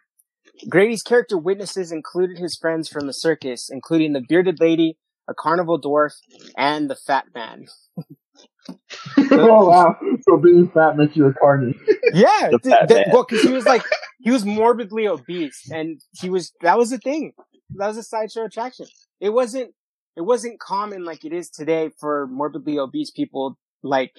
Grady's 0.69 1.03
character 1.03 1.39
witnesses 1.39 1.91
included 1.91 2.37
his 2.37 2.55
friends 2.55 2.87
from 2.87 3.07
the 3.07 3.15
circus, 3.15 3.71
including 3.73 4.13
the 4.13 4.21
bearded 4.29 4.61
lady, 4.61 4.99
a 5.27 5.33
carnival 5.33 5.81
dwarf, 5.81 6.13
and 6.59 6.91
the 6.91 6.95
fat 6.95 7.25
man. 7.35 7.65
oh 9.31 9.69
wow! 9.71 9.97
So 10.29 10.37
being 10.37 10.69
fat 10.69 10.99
makes 10.99 11.17
you 11.17 11.25
a 11.29 11.33
carny. 11.33 11.75
Yeah, 12.13 12.49
The 12.51 12.59
th- 12.63 12.75
fat 12.75 12.89
th- 12.89 13.07
man. 13.07 13.15
well, 13.15 13.25
because 13.27 13.43
he 13.43 13.53
was 13.55 13.65
like 13.65 13.85
he 14.21 14.31
was 14.31 14.45
morbidly 14.45 15.09
obese, 15.09 15.63
and 15.73 15.99
he 16.21 16.29
was 16.29 16.53
that 16.61 16.77
was 16.77 16.91
the 16.91 16.99
thing. 16.99 17.33
That 17.77 17.87
was 17.89 17.97
a 17.97 18.03
sideshow 18.03 18.45
attraction. 18.45 18.85
It 19.19 19.31
wasn't 19.31 19.73
it 20.15 20.27
wasn't 20.27 20.61
common 20.61 21.07
like 21.07 21.25
it 21.25 21.33
is 21.33 21.49
today 21.49 21.89
for 21.99 22.27
morbidly 22.27 22.79
obese 22.79 23.11
people. 23.11 23.57
Like 23.83 24.13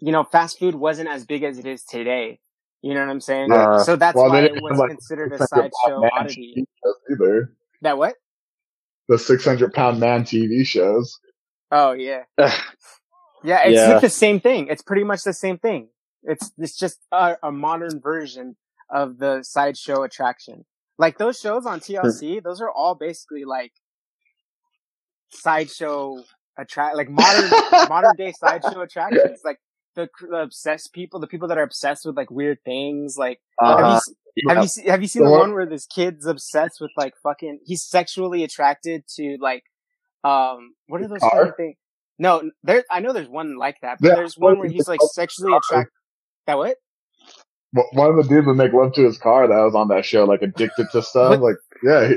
you 0.00 0.12
know, 0.12 0.24
fast 0.24 0.58
food 0.58 0.74
wasn't 0.74 1.08
as 1.08 1.24
big 1.24 1.42
as 1.42 1.58
it 1.58 1.66
is 1.66 1.84
today. 1.84 2.40
You 2.82 2.94
know 2.94 3.00
what 3.00 3.10
I'm 3.10 3.20
saying? 3.20 3.50
Uh, 3.50 3.82
so 3.82 3.96
that's 3.96 4.14
well, 4.14 4.28
why 4.28 4.42
it 4.42 4.62
was 4.62 4.78
like, 4.78 4.90
considered 4.90 5.32
a 5.32 5.38
sideshow 5.46 6.02
oddity. 6.12 6.66
Either. 7.10 7.52
That 7.82 7.98
what? 7.98 8.14
The 9.08 9.18
600 9.18 9.72
pound 9.72 9.98
man 10.00 10.24
TV 10.24 10.66
shows. 10.66 11.18
Oh 11.70 11.92
yeah. 11.92 12.24
Yeah, 13.44 13.60
it's 13.64 13.74
Yeah. 13.76 13.98
the 14.00 14.10
same 14.10 14.40
thing. 14.40 14.66
It's 14.68 14.82
pretty 14.82 15.04
much 15.04 15.22
the 15.22 15.32
same 15.32 15.58
thing. 15.58 15.88
It's 16.24 16.52
it's 16.58 16.76
just 16.76 16.98
a, 17.12 17.36
a 17.44 17.52
modern 17.52 18.00
version 18.00 18.56
of 18.90 19.18
the 19.18 19.42
sideshow 19.44 20.02
attraction. 20.02 20.64
Like 20.98 21.18
those 21.18 21.38
shows 21.38 21.64
on 21.64 21.78
TLC, 21.78 22.42
those 22.44 22.60
are 22.60 22.70
all 22.70 22.96
basically 22.96 23.44
like 23.44 23.72
sideshow 25.30 26.16
attract, 26.58 26.96
like 26.96 27.08
modern 27.08 27.50
modern 27.88 28.16
day 28.16 28.32
sideshow 28.32 28.80
attractions. 28.88 29.40
Like 29.44 29.58
the, 29.96 30.08
the 30.20 30.36
obsessed 30.42 30.92
people, 30.92 31.18
the 31.18 31.26
people 31.26 31.48
that 31.48 31.58
are 31.58 31.62
obsessed 31.62 32.04
with 32.06 32.16
like 32.16 32.30
weird 32.30 32.58
things. 32.64 33.16
Like 33.18 33.40
have 33.60 33.78
you 33.78 33.84
Uh-huh. 33.84 33.98
se- 34.00 34.12
have 34.48 34.62
you 34.64 34.90
have 34.90 35.02
you 35.02 35.08
seen 35.08 35.24
The 35.24 35.30
one- 35.30 35.52
where 35.54 35.66
this 35.66 35.86
kid's 35.86 36.26
obsessed 36.26 36.80
with 36.80 36.90
like 36.96 37.14
fucking? 37.22 37.60
He's 37.64 37.82
sexually 37.82 38.44
attracted 38.44 39.04
to 39.16 39.36
like 39.40 39.64
um 40.22 40.74
what 40.86 41.00
are 41.02 41.08
those 41.08 41.20
Car? 41.20 41.30
kind 41.30 41.48
of 41.48 41.56
things? 41.56 41.76
No, 42.18 42.50
there. 42.62 42.84
I 42.90 43.00
know 43.00 43.12
there's 43.12 43.28
one 43.28 43.56
like 43.58 43.76
that, 43.82 43.98
but 44.00 44.08
Yeah, 44.08 44.14
there's 44.14 44.38
one 44.38 44.58
where 44.58 44.68
he's 44.68 44.88
like 44.88 45.00
sexually 45.12 45.52
attracted. 45.54 45.90
That 46.46 46.58
what? 46.58 46.76
One- 47.72 47.86
One 47.92 48.10
of 48.10 48.16
the 48.16 48.22
dudes 48.28 48.46
would 48.46 48.56
make 48.56 48.72
love 48.72 48.92
to 48.94 49.02
his 49.04 49.18
car 49.18 49.46
that 49.48 49.54
was 49.64 49.74
on 49.74 49.88
that 49.88 50.04
show, 50.04 50.24
like 50.24 50.40
addicted 50.42 50.86
to 50.92 51.02
stuff. 51.02 51.40
Like, 51.40 51.56
yeah, 51.82 52.08
he, 52.08 52.14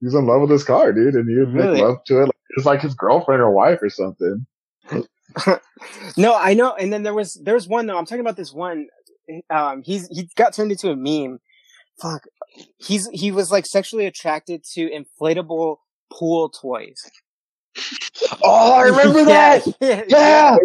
he's 0.00 0.14
in 0.14 0.26
love 0.26 0.40
with 0.42 0.50
his 0.50 0.64
car, 0.64 0.92
dude, 0.92 1.14
and 1.14 1.28
he 1.28 1.38
would 1.38 1.52
Really? 1.54 1.74
make 1.74 1.82
love 1.82 1.98
to 2.06 2.22
it. 2.22 2.26
Like, 2.26 2.34
it's 2.56 2.66
like 2.66 2.80
his 2.80 2.94
girlfriend 2.94 3.42
or 3.42 3.50
wife 3.52 3.78
or 3.82 3.90
something. 3.90 4.46
No, 6.16 6.34
I 6.34 6.54
know. 6.54 6.74
And 6.74 6.92
then 6.92 7.02
there 7.02 7.14
was 7.14 7.34
there 7.42 7.54
was 7.54 7.68
one 7.68 7.86
though. 7.86 7.96
I'm 7.98 8.06
talking 8.06 8.20
about 8.20 8.36
this 8.36 8.52
one. 8.52 8.86
Um, 9.50 9.82
he's 9.84 10.08
he 10.08 10.28
got 10.36 10.54
turned 10.54 10.70
into 10.72 10.90
a 10.90 10.96
meme. 10.96 11.38
Fuck. 12.00 12.22
He's 12.78 13.08
he 13.12 13.30
was 13.30 13.50
like 13.52 13.66
sexually 13.66 14.06
attracted 14.06 14.64
to 14.74 14.88
inflatable 14.90 15.76
pool 16.12 16.48
toys. 16.48 17.02
Oh, 18.42 18.72
I 18.74 18.82
remember 18.84 19.18
Yeah, 19.28 19.58
that. 19.58 19.76
yeah. 19.80 20.04
Yeah. 20.08 20.56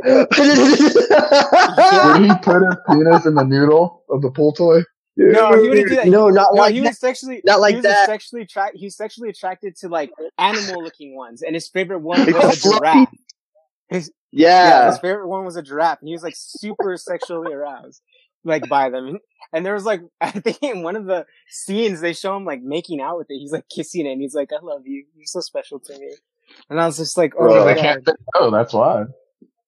Would 2.13 2.25
he 2.25 2.35
put 2.41 2.63
his 2.63 2.75
penis 2.87 3.25
in 3.25 3.35
the 3.35 3.43
noodle 3.45 4.03
of 4.09 4.21
the 4.21 4.31
pool 4.31 4.53
toy? 4.53 4.81
No, 5.15 5.61
he 5.61 5.69
wouldn't 5.69 5.89
do 5.89 5.95
that. 5.97 6.07
No, 6.07 6.29
not 6.29 6.49
No, 6.55 6.61
like 6.61 6.73
he 6.73 6.81
was 6.81 6.97
sexually 6.97 7.41
Not 7.45 7.59
like 7.59 7.71
he 7.71 7.75
was 7.77 7.83
that. 7.83 8.07
sexually 8.07 8.41
attract 8.43 8.77
he 8.77 8.85
was 8.87 8.95
sexually 8.97 9.29
attracted 9.29 9.75
to 9.77 9.87
like 9.89 10.09
animal 10.39 10.83
looking 10.83 11.15
ones, 11.15 11.43
and 11.43 11.53
his 11.55 11.67
favorite 11.67 11.99
one 11.99 12.25
was 12.25 12.35
a 12.35 12.59
fluffy. 12.59 12.79
giraffe. 12.79 13.09
His 13.89 14.11
yeah, 14.33 14.85
Yeah. 14.85 14.85
his 14.87 14.99
favorite 14.99 15.27
one 15.27 15.45
was 15.45 15.55
a 15.55 15.63
giraffe, 15.63 15.99
and 16.01 16.07
he 16.09 16.13
was 16.13 16.23
like 16.23 16.35
super 16.37 16.97
sexually 17.09 17.53
aroused, 17.53 18.01
like 18.43 18.67
by 18.69 18.89
them. 18.89 19.19
And 19.53 19.65
there 19.65 19.73
was 19.73 19.85
like, 19.85 20.01
I 20.21 20.31
think 20.31 20.59
in 20.63 20.83
one 20.83 20.95
of 20.95 21.05
the 21.05 21.25
scenes 21.49 22.01
they 22.01 22.13
show 22.13 22.35
him 22.35 22.45
like 22.45 22.61
making 22.63 23.01
out 23.01 23.17
with 23.17 23.27
it. 23.29 23.37
He's 23.39 23.51
like 23.53 23.65
kissing 23.73 24.05
it, 24.07 24.11
and 24.13 24.21
he's 24.21 24.35
like, 24.35 24.49
"I 24.53 24.63
love 24.63 24.81
you. 24.85 25.05
You're 25.15 25.25
so 25.25 25.41
special 25.41 25.79
to 25.81 25.97
me." 25.99 26.13
And 26.69 26.79
I 26.81 26.85
was 26.85 26.97
just 26.97 27.17
like, 27.17 27.33
"Oh 27.39 27.47
Well, 27.47 27.65
my 27.65 27.73
they 27.73 27.81
can't 27.81 28.03
god." 28.05 28.15
say 28.17 28.25
no, 28.41 28.51
that's 28.51 28.73
why. 28.73 29.05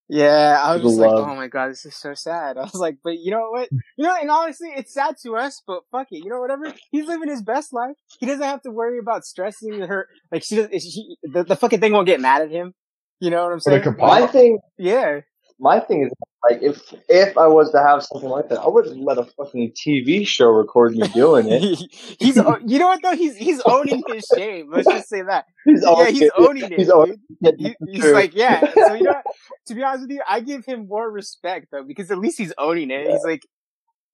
Yeah, 0.07 0.61
I 0.63 0.73
was 0.73 0.83
The 0.83 0.89
just 0.89 0.99
like, 0.99 1.09
"Oh 1.11 1.35
my 1.35 1.47
god, 1.47 1.69
this 1.71 1.85
is 1.85 1.95
so 1.95 2.13
sad." 2.13 2.57
I 2.59 2.61
was 2.61 2.75
like, 2.75 2.97
"But 3.03 3.17
you 3.19 3.31
know 3.31 3.49
what? 3.49 3.69
You 3.97 4.05
know, 4.05 4.15
and 4.19 4.29
honestly, 4.29 4.69
it's 4.75 4.93
sad 4.93 5.15
to 5.23 5.35
us, 5.35 5.63
but 5.65 5.81
fuck 5.91 6.07
it. 6.11 6.23
You 6.23 6.29
know, 6.29 6.39
whatever. 6.39 6.71
He's 6.91 7.07
living 7.07 7.29
his 7.29 7.41
best 7.41 7.73
life. 7.73 7.95
He 8.19 8.27
doesn't 8.27 8.43
have 8.43 8.61
to 8.63 8.71
worry 8.71 8.99
about 8.99 9.25
stressing 9.25 9.79
her. 9.81 10.07
Like 10.31 10.43
she, 10.43 10.57
does, 10.57 10.69
she 10.83 11.15
the, 11.23 11.43
the 11.43 11.55
fucking 11.55 11.79
thing 11.79 11.91
won't 11.93 12.05
get 12.07 12.21
mad 12.21 12.43
at 12.43 12.51
him. 12.51 12.73
You 13.19 13.29
know 13.29 13.43
what 13.43 13.53
I'm 13.53 13.59
saying? 13.59 13.95
My 13.97 14.27
thing, 14.27 14.59
Yeah. 14.77 15.21
my 15.59 15.79
thing 15.79 16.03
is 16.05 16.11
like 16.43 16.61
if 16.61 16.81
if 17.09 17.37
I 17.37 17.47
was 17.47 17.71
to 17.71 17.79
have 17.81 18.03
something 18.03 18.29
like 18.29 18.49
that, 18.49 18.59
I 18.59 18.67
wouldn't 18.67 18.99
let 19.03 19.17
a 19.17 19.23
fucking 19.23 19.71
TV 19.73 20.27
show 20.27 20.49
record 20.49 20.95
me 20.95 21.07
doing 21.07 21.47
it. 21.49 21.61
he's 22.19 22.35
you 22.35 22.77
know 22.79 22.87
what 22.87 23.01
though 23.01 23.15
he's 23.15 23.35
he's 23.35 23.61
owning 23.61 24.03
his 24.07 24.25
shame. 24.35 24.69
Let's 24.71 24.87
just 24.87 25.09
say 25.09 25.21
that. 25.23 25.45
He's 25.65 25.81
Yeah, 25.81 25.89
owning 25.89 26.13
he's 26.13 26.21
it. 26.23 26.31
owning 26.37 26.71
it. 26.71 26.77
He's 26.79 26.89
owning 26.91 27.17
it. 27.41 27.55
He, 27.57 27.75
he's 27.91 28.11
like, 28.11 28.35
yeah. 28.35 28.59
So 28.75 28.93
you 28.93 29.03
know, 29.03 29.21
to 29.67 29.73
be 29.73 29.81
honest 29.81 30.01
with 30.03 30.11
you, 30.11 30.21
I 30.29 30.41
give 30.41 30.63
him 30.65 30.87
more 30.87 31.09
respect 31.09 31.67
though 31.71 31.83
because 31.83 32.11
at 32.11 32.19
least 32.19 32.37
he's 32.37 32.53
owning 32.59 32.91
it. 32.91 33.09
He's 33.09 33.23
like, 33.23 33.41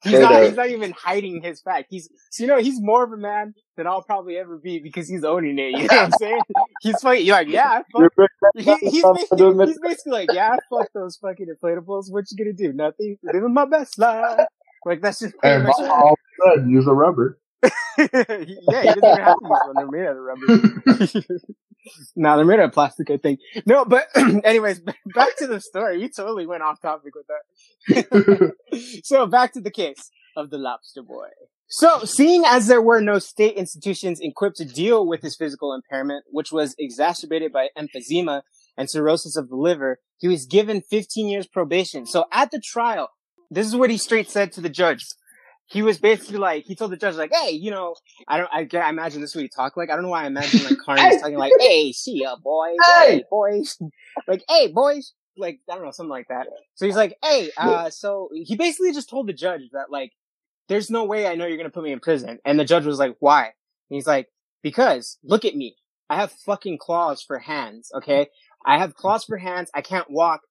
he's 0.03 0.19
not 0.19 0.33
up. 0.33 0.43
he's 0.43 0.55
not 0.55 0.69
even 0.69 0.91
hiding 0.91 1.41
his 1.41 1.61
fact. 1.61 1.87
He's 1.89 2.09
so 2.29 2.43
you 2.43 2.47
know 2.47 2.57
he's 2.59 2.81
more 2.81 3.03
of 3.03 3.11
a 3.11 3.17
man 3.17 3.53
than 3.77 3.87
I'll 3.87 4.03
probably 4.03 4.37
ever 4.37 4.57
be 4.57 4.79
because 4.79 5.07
he's 5.07 5.23
owning 5.23 5.57
it. 5.59 5.71
You 5.71 5.87
know 5.87 5.95
what 5.95 6.05
I'm 6.05 6.11
saying? 6.19 6.41
He's 6.81 6.99
fucking. 7.01 7.25
You're 7.25 7.35
like, 7.35 7.47
yeah, 7.47 7.69
I 7.69 7.83
fuck. 7.91 8.11
He, 8.57 8.63
he's, 8.63 9.03
basically, 9.03 9.67
he's 9.67 9.79
basically 9.79 10.11
like, 10.11 10.29
yeah, 10.33 10.49
I 10.53 10.57
fuck 10.69 10.87
those 10.93 11.15
fucking 11.17 11.45
inflatables. 11.45 12.11
What 12.11 12.25
you 12.31 12.37
gonna 12.37 12.53
do? 12.53 12.73
Nothing. 12.73 13.17
Living 13.23 13.53
my 13.53 13.65
best 13.65 13.99
life. 13.99 14.47
Like 14.85 15.01
that's 15.01 15.19
just 15.19 15.37
pretty 15.37 15.55
And 15.55 15.63
much. 15.65 15.75
mom 15.79 15.91
all 15.91 16.17
said 16.55 16.67
use 16.67 16.87
a 16.87 16.93
rubber. 16.93 17.39
yeah, 17.63 17.69
he 17.97 18.07
doesn't 18.07 18.97
even 18.97 19.17
have 19.17 19.37
to 19.37 19.45
use 19.45 19.59
one. 19.67 19.73
They're 19.75 19.87
made 19.87 20.07
out 20.07 20.17
of 20.17 20.23
rubber. 20.23 21.39
No, 22.15 22.35
they're 22.35 22.45
made 22.45 22.59
out 22.59 22.65
of 22.65 22.73
plastic, 22.73 23.09
I 23.09 23.17
think. 23.17 23.39
No, 23.65 23.85
but 23.85 24.07
anyways, 24.15 24.79
back 25.15 25.37
to 25.37 25.47
the 25.47 25.59
story. 25.59 25.97
We 25.97 26.09
totally 26.09 26.45
went 26.45 26.63
off 26.63 26.81
topic 26.81 27.13
with 27.15 27.27
that. 27.27 28.53
so 29.03 29.25
back 29.25 29.53
to 29.53 29.61
the 29.61 29.71
case 29.71 30.11
of 30.35 30.49
the 30.49 30.57
lobster 30.57 31.01
boy. 31.01 31.27
So, 31.73 32.03
seeing 32.03 32.43
as 32.45 32.67
there 32.67 32.81
were 32.81 32.99
no 32.99 33.17
state 33.17 33.55
institutions 33.55 34.19
equipped 34.19 34.57
to 34.57 34.65
deal 34.65 35.07
with 35.07 35.21
his 35.21 35.37
physical 35.37 35.73
impairment, 35.73 36.25
which 36.29 36.51
was 36.51 36.75
exacerbated 36.77 37.53
by 37.53 37.69
emphysema 37.77 38.41
and 38.77 38.89
cirrhosis 38.89 39.37
of 39.37 39.47
the 39.47 39.55
liver, 39.55 39.99
he 40.17 40.27
was 40.27 40.45
given 40.45 40.81
15 40.81 41.29
years 41.29 41.47
probation. 41.47 42.05
So 42.05 42.25
at 42.31 42.51
the 42.51 42.59
trial, 42.59 43.09
this 43.49 43.67
is 43.67 43.75
what 43.75 43.89
he 43.89 43.97
straight 43.97 44.29
said 44.29 44.51
to 44.53 44.61
the 44.61 44.69
judge. 44.69 45.05
He 45.71 45.81
was 45.81 45.97
basically 45.99 46.37
like, 46.37 46.65
he 46.65 46.75
told 46.75 46.91
the 46.91 46.97
judge 46.97 47.15
like, 47.15 47.31
hey, 47.33 47.51
you 47.51 47.71
know, 47.71 47.95
I 48.27 48.37
don't, 48.37 48.49
I, 48.51 48.67
I 48.77 48.89
imagine 48.89 49.21
this 49.21 49.31
is 49.31 49.35
what 49.35 49.43
he 49.43 49.47
talk 49.49 49.77
like. 49.77 49.89
I 49.89 49.93
don't 49.95 50.03
know 50.03 50.09
why 50.09 50.23
I 50.23 50.27
imagine 50.27 50.63
like 50.65 50.77
Carney's 50.77 51.15
talking 51.17 51.37
like, 51.37 51.53
hey, 51.59 51.93
see 51.93 52.21
ya, 52.21 52.35
boys. 52.35 52.77
Hey, 52.99 53.07
Hey! 53.07 53.23
boys. 53.29 53.77
like, 54.27 54.43
hey, 54.49 54.67
boys. 54.67 55.13
Like, 55.37 55.59
I 55.69 55.75
don't 55.75 55.85
know, 55.85 55.91
something 55.91 56.09
like 56.09 56.27
that. 56.27 56.47
So 56.75 56.85
he's 56.85 56.97
like, 56.97 57.17
hey, 57.23 57.51
uh, 57.55 57.89
so 57.89 58.29
he 58.33 58.55
basically 58.55 58.91
just 58.91 59.09
told 59.09 59.27
the 59.27 59.33
judge 59.33 59.61
that 59.71 59.89
like, 59.89 60.11
there's 60.67 60.89
no 60.89 61.05
way 61.05 61.25
I 61.27 61.35
know 61.35 61.45
you're 61.45 61.57
gonna 61.57 61.69
put 61.69 61.83
me 61.83 61.93
in 61.93 62.01
prison. 62.01 62.39
And 62.43 62.59
the 62.59 62.65
judge 62.65 62.85
was 62.85 62.99
like, 62.99 63.15
why? 63.19 63.43
And 63.45 63.53
he's 63.95 64.07
like, 64.07 64.27
because 64.61 65.17
look 65.23 65.45
at 65.45 65.55
me. 65.55 65.75
I 66.09 66.15
have 66.17 66.31
fucking 66.33 66.77
claws 66.79 67.21
for 67.21 67.39
hands, 67.39 67.91
okay? 67.95 68.27
I 68.65 68.77
have 68.77 68.93
claws 68.95 69.23
for 69.23 69.37
hands. 69.37 69.71
I 69.73 69.81
can't 69.81 70.09
walk. 70.09 70.41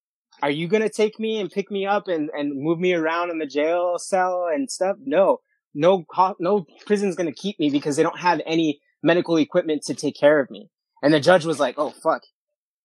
Are 0.43 0.51
you 0.51 0.69
gonna 0.69 0.89
take 0.89 1.19
me 1.21 1.41
and 1.41 1.51
pick 1.51 1.71
me 1.71 1.87
up 1.87 2.09
and, 2.09 2.31
and 2.37 2.61
move 2.61 2.79
me 2.79 2.95
around 2.95 3.31
in 3.31 3.39
the 3.39 3.47
jail 3.47 3.99
cell 3.99 4.49
and 4.53 4.71
stuff? 4.71 4.97
No. 5.05 5.41
No, 5.75 6.05
no 6.41 6.67
prison's 6.87 7.15
gonna 7.17 7.33
keep 7.33 7.59
me 7.61 7.71
because 7.71 7.97
they 7.97 8.03
don't 8.03 8.19
have 8.19 8.41
any 8.47 8.81
medical 9.03 9.37
equipment 9.37 9.83
to 9.85 9.95
take 9.95 10.17
care 10.17 10.41
of 10.41 10.51
me. 10.51 10.69
And 11.03 11.15
the 11.15 11.21
judge 11.21 11.45
was 11.45 11.61
like, 11.61 11.77
oh 11.79 11.91
fuck. 11.91 12.23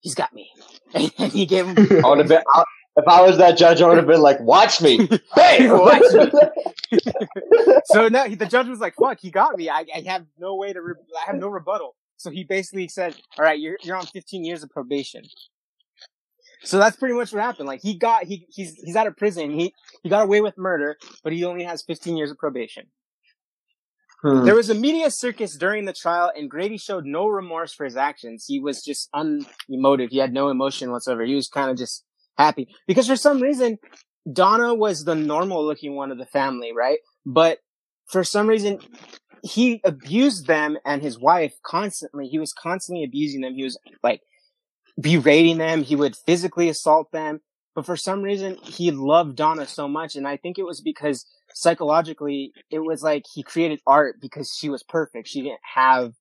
He's 0.01 0.15
got 0.15 0.33
me. 0.33 0.49
And 0.93 1.31
he 1.31 1.45
gave 1.45 1.65
him, 1.65 1.75
I 2.05 2.09
would 2.09 2.19
have 2.19 2.27
been. 2.27 2.43
I, 2.53 2.63
if 2.97 3.07
I 3.07 3.21
was 3.21 3.37
that 3.39 3.57
judge, 3.57 3.81
I 3.81 3.87
would 3.87 3.97
have 3.97 4.07
been 4.07 4.21
like, 4.21 4.39
"Watch 4.39 4.81
me, 4.81 5.09
hey, 5.35 5.69
Watch 5.69 6.01
me." 6.13 6.99
so 7.85 8.07
no, 8.07 8.23
he- 8.23 8.35
the 8.35 8.45
judge 8.45 8.67
was 8.67 8.79
like, 8.79 8.95
"Fuck, 8.95 9.19
he 9.19 9.31
got 9.31 9.57
me. 9.57 9.69
I, 9.69 9.85
I 9.93 10.01
have 10.07 10.25
no 10.39 10.55
way 10.55 10.71
to. 10.71 10.81
Re- 10.81 10.93
I 11.21 11.25
have 11.25 11.35
no 11.35 11.49
rebuttal." 11.49 11.95
So 12.17 12.29
he 12.29 12.43
basically 12.45 12.87
said, 12.87 13.15
"All 13.37 13.43
right, 13.43 13.59
you're 13.59 13.77
you're 13.81 13.97
on 13.97 14.05
15 14.05 14.45
years 14.45 14.63
of 14.63 14.69
probation." 14.69 15.23
So 16.65 16.79
that's 16.79 16.97
pretty 16.97 17.15
much 17.15 17.31
what 17.31 17.41
happened. 17.41 17.67
Like 17.67 17.81
he 17.81 17.97
got 17.97 18.23
he 18.23 18.47
he's 18.49 18.75
he's 18.83 18.95
out 18.95 19.07
of 19.07 19.15
prison. 19.15 19.51
He 19.51 19.73
he 20.03 20.09
got 20.09 20.23
away 20.23 20.41
with 20.41 20.57
murder, 20.57 20.97
but 21.23 21.31
he 21.31 21.43
only 21.43 21.63
has 21.63 21.83
15 21.83 22.17
years 22.17 22.31
of 22.31 22.37
probation. 22.37 22.87
Hmm. 24.21 24.43
There 24.43 24.55
was 24.55 24.69
a 24.69 24.75
media 24.75 25.11
circus 25.11 25.55
during 25.55 25.85
the 25.85 25.93
trial, 25.93 26.31
and 26.35 26.49
Grady 26.49 26.77
showed 26.77 27.05
no 27.05 27.27
remorse 27.27 27.73
for 27.73 27.85
his 27.85 27.95
actions. 27.95 28.45
He 28.47 28.59
was 28.59 28.83
just 28.83 29.09
unemotive. 29.13 30.09
He 30.09 30.17
had 30.17 30.33
no 30.33 30.49
emotion 30.49 30.91
whatsoever. 30.91 31.23
He 31.23 31.35
was 31.35 31.47
kind 31.47 31.69
of 31.69 31.77
just 31.77 32.03
happy 32.37 32.67
because 32.87 33.07
for 33.07 33.15
some 33.15 33.39
reason, 33.39 33.77
Donna 34.31 34.73
was 34.73 35.03
the 35.03 35.15
normal 35.15 35.63
looking 35.63 35.95
one 35.95 36.11
of 36.11 36.17
the 36.17 36.25
family, 36.25 36.71
right? 36.75 36.97
But 37.25 37.59
for 38.07 38.23
some 38.23 38.47
reason, 38.47 38.79
he 39.43 39.81
abused 39.83 40.47
them 40.47 40.77
and 40.85 41.03
his 41.03 41.19
wife 41.19 41.53
constantly. 41.63 42.27
He 42.27 42.39
was 42.39 42.51
constantly 42.53 43.03
abusing 43.03 43.41
them. 43.41 43.53
He 43.53 43.63
was 43.63 43.77
like 44.01 44.21
berating 44.99 45.57
them. 45.57 45.83
He 45.83 45.95
would 45.95 46.15
physically 46.15 46.69
assault 46.69 47.11
them. 47.11 47.41
But 47.73 47.85
for 47.85 47.97
some 47.97 48.21
reason, 48.21 48.57
he 48.63 48.91
loved 48.91 49.35
Donna 49.35 49.67
so 49.67 49.87
much. 49.87 50.15
And 50.15 50.27
I 50.27 50.37
think 50.37 50.57
it 50.57 50.65
was 50.65 50.81
because 50.81 51.25
psychologically, 51.53 52.53
it 52.71 52.79
was 52.79 53.03
like 53.03 53.23
he 53.33 53.43
created 53.43 53.81
art 53.85 54.15
because 54.21 54.55
she 54.57 54.69
was 54.69 54.83
perfect. 54.83 55.27
She 55.27 55.41
didn't 55.41 55.59
have 55.73 56.13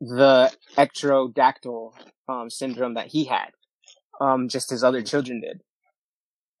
the 0.00 0.50
ectrodactyl 0.76 1.92
um, 2.28 2.48
syndrome 2.50 2.94
that 2.94 3.08
he 3.08 3.24
had, 3.24 3.50
um, 4.20 4.48
just 4.48 4.72
as 4.72 4.82
other 4.82 5.02
children 5.02 5.40
did. 5.40 5.60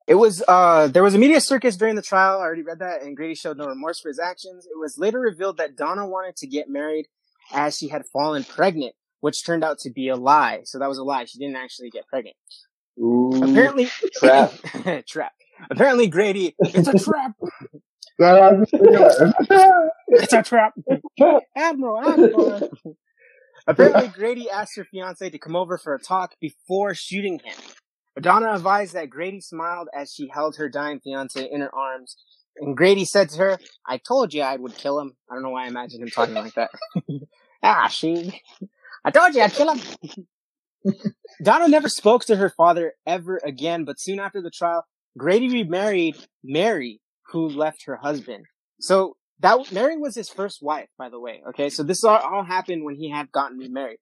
It 0.06 0.14
was, 0.14 0.42
uh, 0.48 0.88
there 0.88 1.02
was 1.02 1.14
a 1.14 1.18
media 1.18 1.40
circus 1.40 1.76
during 1.76 1.94
the 1.94 2.02
trial. 2.02 2.38
I 2.38 2.42
already 2.42 2.62
read 2.62 2.78
that 2.78 3.02
and 3.02 3.16
Grady 3.16 3.34
showed 3.34 3.58
no 3.58 3.66
remorse 3.66 4.00
for 4.00 4.08
his 4.08 4.18
actions. 4.18 4.66
It 4.66 4.78
was 4.78 4.96
later 4.98 5.20
revealed 5.20 5.58
that 5.58 5.76
Donna 5.76 6.06
wanted 6.06 6.36
to 6.36 6.46
get 6.46 6.68
married 6.68 7.06
as 7.52 7.76
she 7.76 7.88
had 7.88 8.06
fallen 8.06 8.44
pregnant, 8.44 8.94
which 9.20 9.44
turned 9.44 9.64
out 9.64 9.78
to 9.80 9.90
be 9.90 10.08
a 10.08 10.16
lie. 10.16 10.60
So 10.64 10.78
that 10.78 10.88
was 10.88 10.98
a 10.98 11.04
lie. 11.04 11.24
She 11.24 11.38
didn't 11.38 11.56
actually 11.56 11.90
get 11.90 12.06
pregnant. 12.06 12.36
Ooh, 12.98 13.30
Apparently, 13.42 13.88
trap. 14.14 14.52
trap. 15.06 15.32
Apparently 15.70 16.06
Grady, 16.08 16.54
it's 16.60 16.88
a 16.88 16.98
trap. 16.98 17.32
It's 20.08 20.32
a 20.32 20.42
trap. 20.42 20.74
Admiral, 21.56 22.00
Admiral. 22.00 22.70
Apparently, 23.66 24.08
Grady 24.08 24.48
asked 24.48 24.76
her 24.76 24.84
fiance 24.84 25.28
to 25.28 25.38
come 25.38 25.54
over 25.54 25.78
for 25.78 25.94
a 25.94 26.00
talk 26.00 26.34
before 26.40 26.94
shooting 26.94 27.40
him. 27.44 27.56
Madonna 28.16 28.54
advised 28.54 28.94
that 28.94 29.10
Grady 29.10 29.40
smiled 29.40 29.88
as 29.94 30.12
she 30.12 30.28
held 30.32 30.56
her 30.56 30.68
dying 30.68 31.00
fiance 31.00 31.48
in 31.50 31.60
her 31.60 31.72
arms. 31.74 32.16
And 32.56 32.76
Grady 32.76 33.04
said 33.04 33.28
to 33.30 33.38
her, 33.38 33.58
I 33.86 33.98
told 33.98 34.34
you 34.34 34.42
I 34.42 34.56
would 34.56 34.74
kill 34.74 34.98
him. 34.98 35.16
I 35.30 35.34
don't 35.34 35.44
know 35.44 35.50
why 35.50 35.66
I 35.66 35.68
imagine 35.68 36.02
him 36.02 36.08
talking 36.08 36.34
like 36.34 36.54
that. 36.54 36.70
ah, 37.62 37.86
she. 37.88 38.42
I 39.04 39.10
told 39.10 39.34
you 39.34 39.42
I'd 39.42 39.52
kill 39.52 39.74
him. 39.74 39.80
Donna 41.42 41.68
never 41.68 41.88
spoke 41.88 42.24
to 42.26 42.36
her 42.36 42.50
father 42.50 42.94
ever 43.06 43.40
again, 43.44 43.84
but 43.84 44.00
soon 44.00 44.18
after 44.18 44.40
the 44.42 44.50
trial, 44.50 44.84
Grady 45.16 45.48
remarried 45.48 46.16
Mary, 46.42 47.00
who 47.32 47.48
left 47.48 47.84
her 47.86 47.96
husband. 47.96 48.44
So 48.80 49.16
that 49.40 49.72
Mary 49.72 49.96
was 49.96 50.14
his 50.14 50.28
first 50.28 50.62
wife, 50.62 50.88
by 50.98 51.08
the 51.08 51.20
way. 51.20 51.42
Okay, 51.50 51.70
so 51.70 51.82
this 51.82 52.04
all, 52.04 52.16
all 52.16 52.44
happened 52.44 52.84
when 52.84 52.96
he 52.96 53.10
had 53.10 53.30
gotten 53.32 53.58
remarried, 53.58 53.98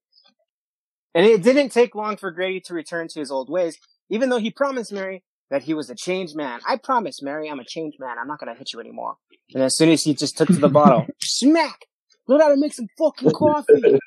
and 1.14 1.26
it 1.26 1.42
didn't 1.42 1.70
take 1.70 1.94
long 1.94 2.16
for 2.16 2.30
Grady 2.30 2.60
to 2.66 2.74
return 2.74 3.08
to 3.08 3.20
his 3.20 3.30
old 3.30 3.50
ways, 3.50 3.78
even 4.10 4.28
though 4.28 4.38
he 4.38 4.50
promised 4.50 4.92
Mary 4.92 5.22
that 5.50 5.62
he 5.62 5.74
was 5.74 5.90
a 5.90 5.94
changed 5.94 6.36
man. 6.36 6.60
I 6.66 6.76
promise, 6.76 7.22
Mary, 7.22 7.48
I'm 7.48 7.60
a 7.60 7.64
changed 7.64 7.98
man. 8.00 8.16
I'm 8.18 8.28
not 8.28 8.38
gonna 8.38 8.54
hit 8.54 8.72
you 8.72 8.80
anymore. 8.80 9.16
And 9.54 9.62
as 9.62 9.76
soon 9.76 9.90
as 9.90 10.02
he 10.02 10.14
just 10.14 10.36
took 10.36 10.48
to 10.48 10.54
the 10.54 10.68
bottle, 10.68 11.06
smack! 11.22 11.86
Learn 12.28 12.40
how 12.40 12.48
to 12.48 12.56
make 12.56 12.74
some 12.74 12.88
fucking 12.98 13.30
coffee. 13.30 13.98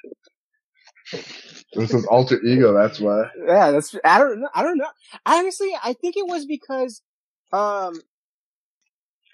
This 1.74 1.94
is 1.94 2.06
alter 2.08 2.42
ego. 2.42 2.74
That's 2.74 3.00
why. 3.00 3.26
yeah, 3.48 3.72
that's 3.72 3.96
I 4.04 4.20
don't 4.20 4.42
know. 4.42 4.50
I 4.54 4.64
don't 4.64 4.78
know. 4.78 4.90
Honestly, 5.26 5.72
I 5.84 5.94
think 5.94 6.18
it 6.18 6.28
was 6.28 6.46
because, 6.46 7.02
um, 7.54 8.00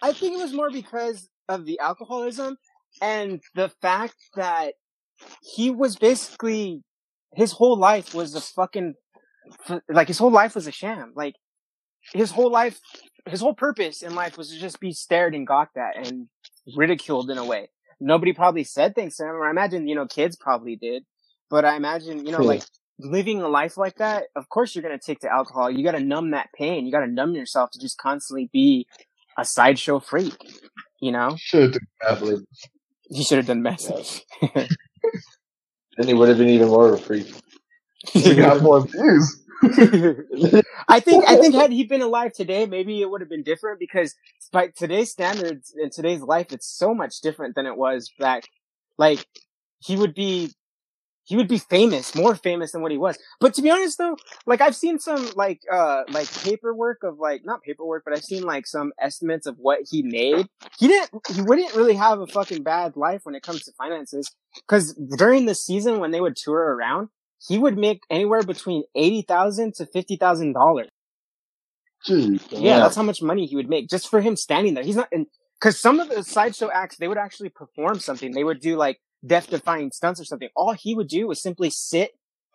I 0.02 0.12
think 0.12 0.38
it 0.38 0.42
was 0.42 0.54
more 0.54 0.70
because 0.70 1.30
of 1.48 1.66
the 1.66 1.80
alcoholism 1.80 2.58
and 3.02 3.42
the 3.56 3.70
fact 3.82 4.16
that 4.36 4.74
he 5.42 5.70
was 5.70 5.96
basically 5.96 6.84
his 7.34 7.52
whole 7.52 7.78
life 7.78 8.14
was 8.14 8.36
a 8.36 8.42
fucking 8.42 8.96
like 9.90 10.08
his 10.08 10.18
whole 10.18 10.32
life 10.32 10.56
was 10.56 10.68
a 10.68 10.72
sham. 10.72 11.14
Like 11.16 11.36
his 12.14 12.32
whole 12.32 12.52
life, 12.52 12.80
his 13.28 13.42
whole 13.42 13.54
purpose 13.54 14.02
in 14.02 14.16
life 14.16 14.38
was 14.38 14.50
to 14.50 14.60
just 14.60 14.80
be 14.80 14.92
stared 14.92 15.36
and 15.36 15.48
gawked 15.48 15.78
at 15.78 16.08
and 16.08 16.28
ridiculed 16.76 17.30
in 17.30 17.38
a 17.38 17.46
way. 17.46 17.70
Nobody 18.00 18.34
probably 18.34 18.64
said 18.64 18.94
things 18.94 19.16
to 19.18 19.24
him, 19.24 19.32
or 19.32 19.48
I 19.48 19.52
imagine 19.52 19.88
you 19.88 19.96
know 19.96 20.06
kids 20.06 20.36
probably 20.36 20.76
did, 20.76 21.04
but 21.50 21.66
I 21.66 21.76
imagine 21.76 22.26
you 22.26 22.32
know 22.32 22.42
Yeah. 22.42 22.48
like 22.48 22.64
living 23.00 23.42
a 23.42 23.48
life 23.50 23.78
like 23.78 23.96
that. 23.98 24.26
Of 24.36 24.50
course, 24.50 24.76
you're 24.76 24.84
gonna 24.84 25.00
take 25.00 25.20
to 25.22 25.32
alcohol. 25.32 25.70
You 25.70 25.84
got 25.84 25.92
to 25.92 26.00
numb 26.00 26.32
that 26.32 26.50
pain. 26.58 26.86
You 26.86 26.92
got 26.92 27.02
to 27.02 27.08
numb 27.12 27.36
yourself 27.36 27.72
to 27.72 27.80
just 27.80 27.98
constantly 27.98 28.50
be 28.54 28.88
a 29.38 29.46
sideshow 29.46 30.00
freak. 30.00 30.36
You 31.02 31.12
know, 31.12 31.36
Should 31.38 31.74
do 31.74 31.80
athlete. 32.08 32.40
you 33.10 33.24
should 33.24 33.38
have 33.38 33.48
done 33.48 33.62
message. 33.62 34.24
Then 35.98 36.08
he 36.08 36.14
would 36.14 36.30
have 36.30 36.38
been 36.38 36.50
even 36.50 36.68
more 36.68 36.90
of 36.90 37.00
a 37.00 37.04
freak. 37.04 37.34
He 38.12 38.36
got 38.36 38.62
more 38.62 38.86
views. 38.86 39.42
I 40.88 41.00
think 41.00 41.24
I 41.28 41.38
think 41.38 41.56
had 41.56 41.72
he 41.72 41.86
been 41.86 42.02
alive 42.02 42.34
today, 42.34 42.66
maybe 42.66 43.02
it 43.02 43.10
would 43.10 43.22
have 43.22 43.30
been 43.30 43.44
different 43.44 43.80
because 43.80 44.14
by 44.52 44.68
today's 44.76 45.12
standards 45.12 45.74
in 45.82 45.90
today's 45.90 46.22
life, 46.22 46.48
it's 46.52 46.68
so 46.68 46.94
much 46.94 47.22
different 47.22 47.56
than 47.56 47.66
it 47.66 47.78
was 47.78 48.12
back. 48.20 48.44
Like 48.98 49.26
he 49.80 49.96
would 49.96 50.14
be 50.14 50.52
he 51.26 51.36
would 51.36 51.48
be 51.48 51.58
famous, 51.58 52.16
more 52.16 52.36
famous 52.36 52.72
than 52.72 52.82
what 52.82 52.92
he 52.92 52.98
was. 52.98 53.18
But 53.40 53.54
to 53.56 53.62
be 53.62 53.70
honest 53.72 53.98
though, 53.98 54.16
like 54.46 54.62
I've 54.62 54.76
seen 54.76 55.00
some 55.00 55.30
like 55.36 55.62
uh 55.72 56.04
like 56.10 56.32
paperwork 56.44 57.04
of 57.04 57.20
like 57.20 57.44
not 57.46 57.62
paperwork, 57.64 58.04
but 58.06 58.14
I've 58.16 58.24
seen 58.24 58.44
like 58.44 58.68
some 58.68 58.94
estimates 59.00 59.46
of 59.48 59.58
what 59.58 59.80
he 59.90 60.04
made. 60.04 60.48
He 60.80 60.88
didn't 60.88 61.10
he 61.34 61.42
wouldn't 61.42 61.76
really 61.76 61.96
have 61.96 62.20
a 62.20 62.28
fucking 62.28 62.64
bad 62.64 62.96
life 62.96 63.22
when 63.24 63.36
it 63.36 63.44
comes 63.44 63.64
to 63.64 63.72
finances. 63.78 64.32
Cause 64.68 64.94
during 65.18 65.46
the 65.46 65.56
season 65.56 66.00
when 66.00 66.12
they 66.12 66.22
would 66.22 66.36
tour 66.36 66.76
around, 66.76 67.10
he 67.48 67.58
would 67.58 67.78
make 67.78 68.02
anywhere 68.10 68.44
between 68.44 68.84
eighty 68.96 69.22
thousand 69.22 69.74
to 69.76 69.86
fifty 69.86 70.16
thousand 70.16 70.54
dollars. 70.54 70.90
Yeah, 72.52 72.80
that's 72.80 72.96
how 72.96 73.04
much 73.04 73.22
money 73.22 73.46
he 73.46 73.56
would 73.56 73.70
make 73.70 73.90
just 73.90 74.10
for 74.10 74.22
him 74.22 74.36
standing 74.36 74.74
there. 74.76 74.84
He's 74.84 74.96
not, 74.96 75.08
and 75.12 75.28
because 75.60 75.80
some 75.80 76.00
of 76.00 76.10
the 76.10 76.24
sideshow 76.24 76.70
acts, 76.72 76.98
they 76.98 77.08
would 77.08 77.18
actually 77.18 77.50
perform 77.50 78.00
something. 78.00 78.34
They 78.34 78.44
would 78.44 78.60
do 78.60 78.76
like 78.78 79.00
death 79.26 79.50
defying 79.50 79.92
stunts 79.92 80.20
or 80.20 80.26
something. 80.26 80.50
All 80.56 80.74
he 80.74 80.96
would 80.96 81.08
do 81.08 81.28
was 81.28 81.42
simply 81.42 81.70
sit 81.70 82.12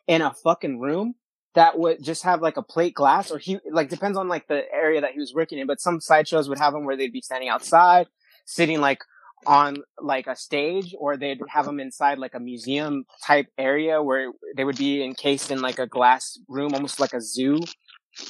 in 0.06 0.22
a 0.22 0.32
fucking 0.32 0.80
room 0.80 1.14
that 1.54 1.78
would 1.78 2.02
just 2.02 2.22
have 2.22 2.42
like 2.42 2.56
a 2.56 2.62
plate 2.62 2.94
glass 2.94 3.30
or 3.30 3.38
he, 3.38 3.58
like, 3.70 3.88
depends 3.88 4.16
on 4.16 4.28
like 4.28 4.46
the 4.46 4.62
area 4.72 5.00
that 5.00 5.12
he 5.12 5.18
was 5.18 5.34
working 5.34 5.58
in, 5.58 5.66
but 5.66 5.80
some 5.80 6.00
sideshows 6.00 6.48
would 6.48 6.58
have 6.58 6.74
him 6.74 6.84
where 6.84 6.96
they'd 6.96 7.12
be 7.12 7.20
standing 7.20 7.48
outside, 7.48 8.06
sitting 8.46 8.80
like 8.80 9.00
on 9.46 9.76
like 10.00 10.26
a 10.26 10.36
stage 10.36 10.94
or 10.98 11.16
they'd 11.16 11.40
have 11.48 11.64
them 11.64 11.80
inside 11.80 12.18
like 12.18 12.34
a 12.34 12.40
museum 12.40 13.04
type 13.26 13.46
area 13.58 14.02
where 14.02 14.32
they 14.56 14.64
would 14.64 14.76
be 14.76 15.02
encased 15.02 15.50
in 15.50 15.60
like 15.60 15.78
a 15.78 15.86
glass 15.86 16.38
room, 16.48 16.74
almost 16.74 17.00
like 17.00 17.14
a 17.14 17.20
zoo. 17.20 17.58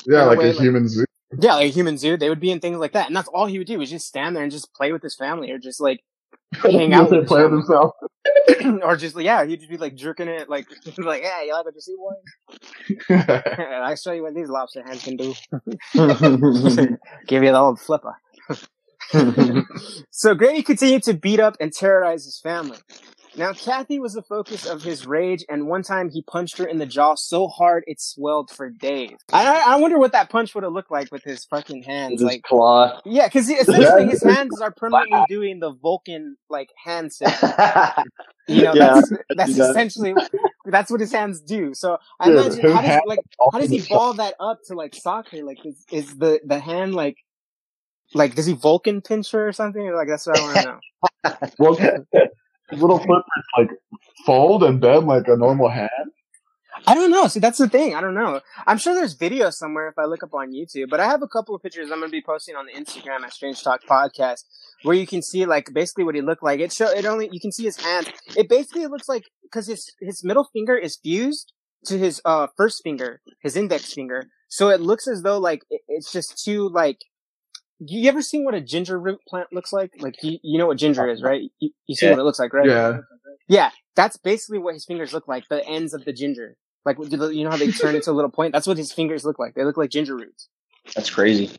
Yeah, 0.07 0.24
like 0.24 0.38
way, 0.38 0.50
a 0.50 0.53
like- 0.53 0.61
human 0.61 0.88
zoo. 0.88 1.05
Yeah, 1.38 1.55
like 1.55 1.66
a 1.66 1.72
human 1.72 1.96
zoo. 1.96 2.16
They 2.16 2.29
would 2.29 2.40
be 2.40 2.50
in 2.50 2.59
things 2.59 2.79
like 2.79 2.92
that. 2.92 3.07
And 3.07 3.14
that's 3.14 3.29
all 3.29 3.46
he 3.46 3.59
would 3.59 3.66
do 3.66 3.79
was 3.79 3.90
just 3.90 4.07
stand 4.07 4.35
there 4.35 4.42
and 4.42 4.50
just 4.50 4.74
play 4.74 4.92
with 4.92 5.03
his 5.03 5.14
family 5.14 5.50
or 5.50 5.59
just 5.59 5.81
like 5.81 6.00
hang 6.63 6.93
out 6.93 7.11
with 7.11 7.21
his 7.21 7.29
play 7.29 7.43
with 7.43 7.53
himself. 7.53 7.93
or 8.83 8.97
just, 8.97 9.19
yeah, 9.19 9.45
he'd 9.45 9.59
just 9.59 9.71
be 9.71 9.77
like 9.79 9.95
jerking 9.95 10.29
it, 10.29 10.49
like, 10.49 10.67
like, 10.99 11.23
yeah, 11.23 11.43
you 11.43 11.53
like 11.53 11.65
what 11.65 11.75
you 11.75 11.81
see, 11.81 11.97
boy? 11.97 12.13
I 13.09 13.95
show 13.95 14.13
you 14.13 14.23
what 14.23 14.35
these 14.35 14.49
lobster 14.49 14.83
hands 14.83 15.03
can 15.03 15.17
do. 15.17 15.35
Give 17.27 17.43
you 17.43 17.53
the 17.53 17.59
old 17.59 17.81
flipper. 17.81 18.15
so 20.11 20.35
Granny 20.35 20.63
continued 20.63 21.03
to 21.05 21.15
beat 21.15 21.41
up 21.41 21.57
and 21.61 21.73
terrorize 21.73 22.25
his 22.25 22.39
family. 22.41 22.79
Now, 23.37 23.53
Kathy 23.53 24.01
was 24.01 24.14
the 24.14 24.23
focus 24.23 24.66
of 24.66 24.83
his 24.83 25.07
rage, 25.07 25.45
and 25.49 25.69
one 25.69 25.83
time 25.83 26.11
he 26.11 26.23
punched 26.23 26.59
her 26.59 26.66
in 26.66 26.79
the 26.79 26.87
jaw 26.87 27.14
so 27.14 27.47
hard 27.49 27.85
it 27.87 28.01
swelled 28.01 28.51
for 28.51 28.71
days. 28.71 29.16
I, 29.33 29.62
I 29.66 29.77
wonder 29.77 29.99
what 29.99 30.12
that 30.12 30.31
punch 30.31 30.55
would 30.55 30.64
have 30.64 30.73
looked 30.73 30.90
like 30.90 31.12
with 31.12 31.23
his 31.23 31.45
fucking 31.45 31.85
hands. 31.85 32.21
His 32.21 32.23
Like, 32.23 32.43
claw. 32.43 33.01
yeah, 33.05 33.27
because 33.29 33.49
essentially 33.49 34.07
his 34.07 34.23
hands 34.23 34.61
are 34.61 34.73
permanently 34.73 35.25
doing 35.29 35.61
the 35.61 35.73
Vulcan 35.73 36.37
like 36.49 36.71
hand 36.85 37.12
symbol. 37.12 37.37
You 38.49 38.62
know, 38.62 38.75
Yeah, 38.75 38.95
that's 38.95 39.12
that's 39.35 39.59
essentially 39.59 40.14
that's 40.64 40.90
what 40.90 41.01
his 41.01 41.12
hands 41.12 41.40
do. 41.40 41.73
So 41.75 41.99
I 42.19 42.31
Dude, 42.31 42.38
imagine 42.38 42.64
how 42.66 42.83
does 42.83 43.01
like 43.05 43.21
how 43.53 43.59
does 43.61 43.71
he 43.71 43.81
ball 43.88 44.14
that 44.14 44.35
up 44.40 44.59
to 44.66 44.75
like 44.75 44.95
soccer? 44.95 45.45
Like 45.45 45.64
is, 45.64 45.85
is 45.93 46.16
the 46.19 46.40
the 46.45 46.59
hand 46.59 46.95
like 46.95 47.16
like 48.14 48.35
does 48.35 48.47
he 48.47 48.55
Vulcan 48.55 49.03
pinch 49.03 49.31
her 49.33 49.49
or 49.49 49.53
something? 49.53 49.93
Like 49.93 50.09
that's 50.09 50.27
what 50.27 50.37
I 50.37 50.40
want 50.40 50.57
to 50.57 50.62
know. 51.33 51.37
well, 51.59 51.79
little 52.73 52.99
flippers 52.99 53.45
like 53.57 53.71
fold 54.27 54.65
and 54.65 54.81
bend 54.81 55.07
like 55.07 55.29
a 55.29 55.37
normal 55.37 55.69
hand. 55.69 55.91
I 56.87 56.95
don't 56.95 57.11
know. 57.11 57.27
See, 57.27 57.41
that's 57.41 57.59
the 57.59 57.69
thing. 57.69 57.95
I 57.95 58.01
don't 58.01 58.15
know. 58.15 58.41
I'm 58.67 58.79
sure 58.79 58.95
there's 58.95 59.13
video 59.13 59.51
somewhere 59.51 59.89
if 59.89 59.99
I 59.99 60.05
look 60.05 60.23
up 60.23 60.33
on 60.33 60.53
YouTube, 60.53 60.89
but 60.89 61.01
I 61.01 61.07
have 61.07 61.23
a 61.23 61.29
couple 61.29 61.55
of 61.55 61.63
pictures 61.63 61.91
I'm 61.91 61.99
going 61.99 62.11
to 62.11 62.13
be 62.13 62.23
posting 62.23 62.57
on 62.57 62.67
the 62.67 62.73
Instagram 62.73 63.23
at 63.23 63.33
Strange 63.33 63.63
Talk 63.63 63.83
Podcast 63.85 64.45
where 64.83 64.97
you 64.97 65.07
can 65.07 65.23
see 65.23 65.45
like 65.47 65.73
basically 65.73 66.05
what 66.05 66.15
he 66.15 66.23
looked 66.23 66.43
like. 66.43 66.61
It 66.61 66.73
show 66.73 66.89
it 66.89 67.05
only 67.05 67.29
you 67.33 67.41
can 67.41 67.53
see 67.53 67.65
his 67.65 67.79
hand. 67.79 68.13
It 68.37 68.49
basically 68.49 68.87
looks 68.87 69.09
like 69.09 69.25
because 69.43 69.67
his 69.67 69.93
his 70.01 70.25
middle 70.25 70.49
finger 70.53 70.77
is 70.77 70.97
fused 70.97 71.53
to 71.87 71.99
his 71.99 72.21
uh 72.25 72.47
first 72.57 72.83
finger, 72.83 73.21
his 73.43 73.57
index 73.57 73.93
finger. 73.93 74.27
So 74.49 74.69
it 74.69 74.81
looks 74.81 75.07
as 75.07 75.23
though 75.23 75.39
like 75.39 75.63
it, 75.71 75.83
it's 75.89 76.13
just 76.13 76.43
two 76.43 76.69
like. 76.69 76.99
You 77.81 78.09
ever 78.09 78.21
seen 78.21 78.45
what 78.45 78.55
a 78.55 78.61
ginger 78.61 78.99
root 79.01 79.21
plant 79.27 79.49
looks 79.53 79.73
like? 79.73 79.93
Like 79.99 80.23
you, 80.23 80.38
you 80.43 80.59
know 80.59 80.66
what 80.66 80.77
ginger 80.77 81.09
is, 81.09 81.23
right? 81.23 81.51
You, 81.61 81.71
you 81.87 81.95
see 81.95 82.07
Yeah. 82.07 82.12
what 82.12 82.21
it 82.21 82.25
looks 82.25 82.38
like, 82.38 82.53
right? 82.53 82.69
Yeah. 82.69 82.99
Yeah, 83.49 83.71
that's 83.97 84.16
basically 84.16 84.59
what 84.59 84.75
his 84.75 84.85
fingers 84.85 85.12
look 85.12 85.27
like. 85.27 85.45
The 85.49 85.66
ends 85.66 85.95
of 85.95 86.05
the 86.05 86.12
ginger, 86.12 86.57
like 86.85 86.99
you 87.01 87.43
know 87.45 87.51
how 87.51 87.57
they 87.57 87.71
turn 87.73 87.95
into 87.97 88.11
a 88.11 88.12
little 88.12 88.31
point. 88.31 88.53
That's 88.53 88.66
what 88.66 88.77
his 88.77 88.93
fingers 88.93 89.25
look 89.25 89.38
like. 89.38 89.55
They 89.55 89.64
look 89.64 89.77
like 89.77 89.90
ginger 89.90 90.14
roots. 90.14 90.49
That's 90.95 91.11
crazy. 91.11 91.51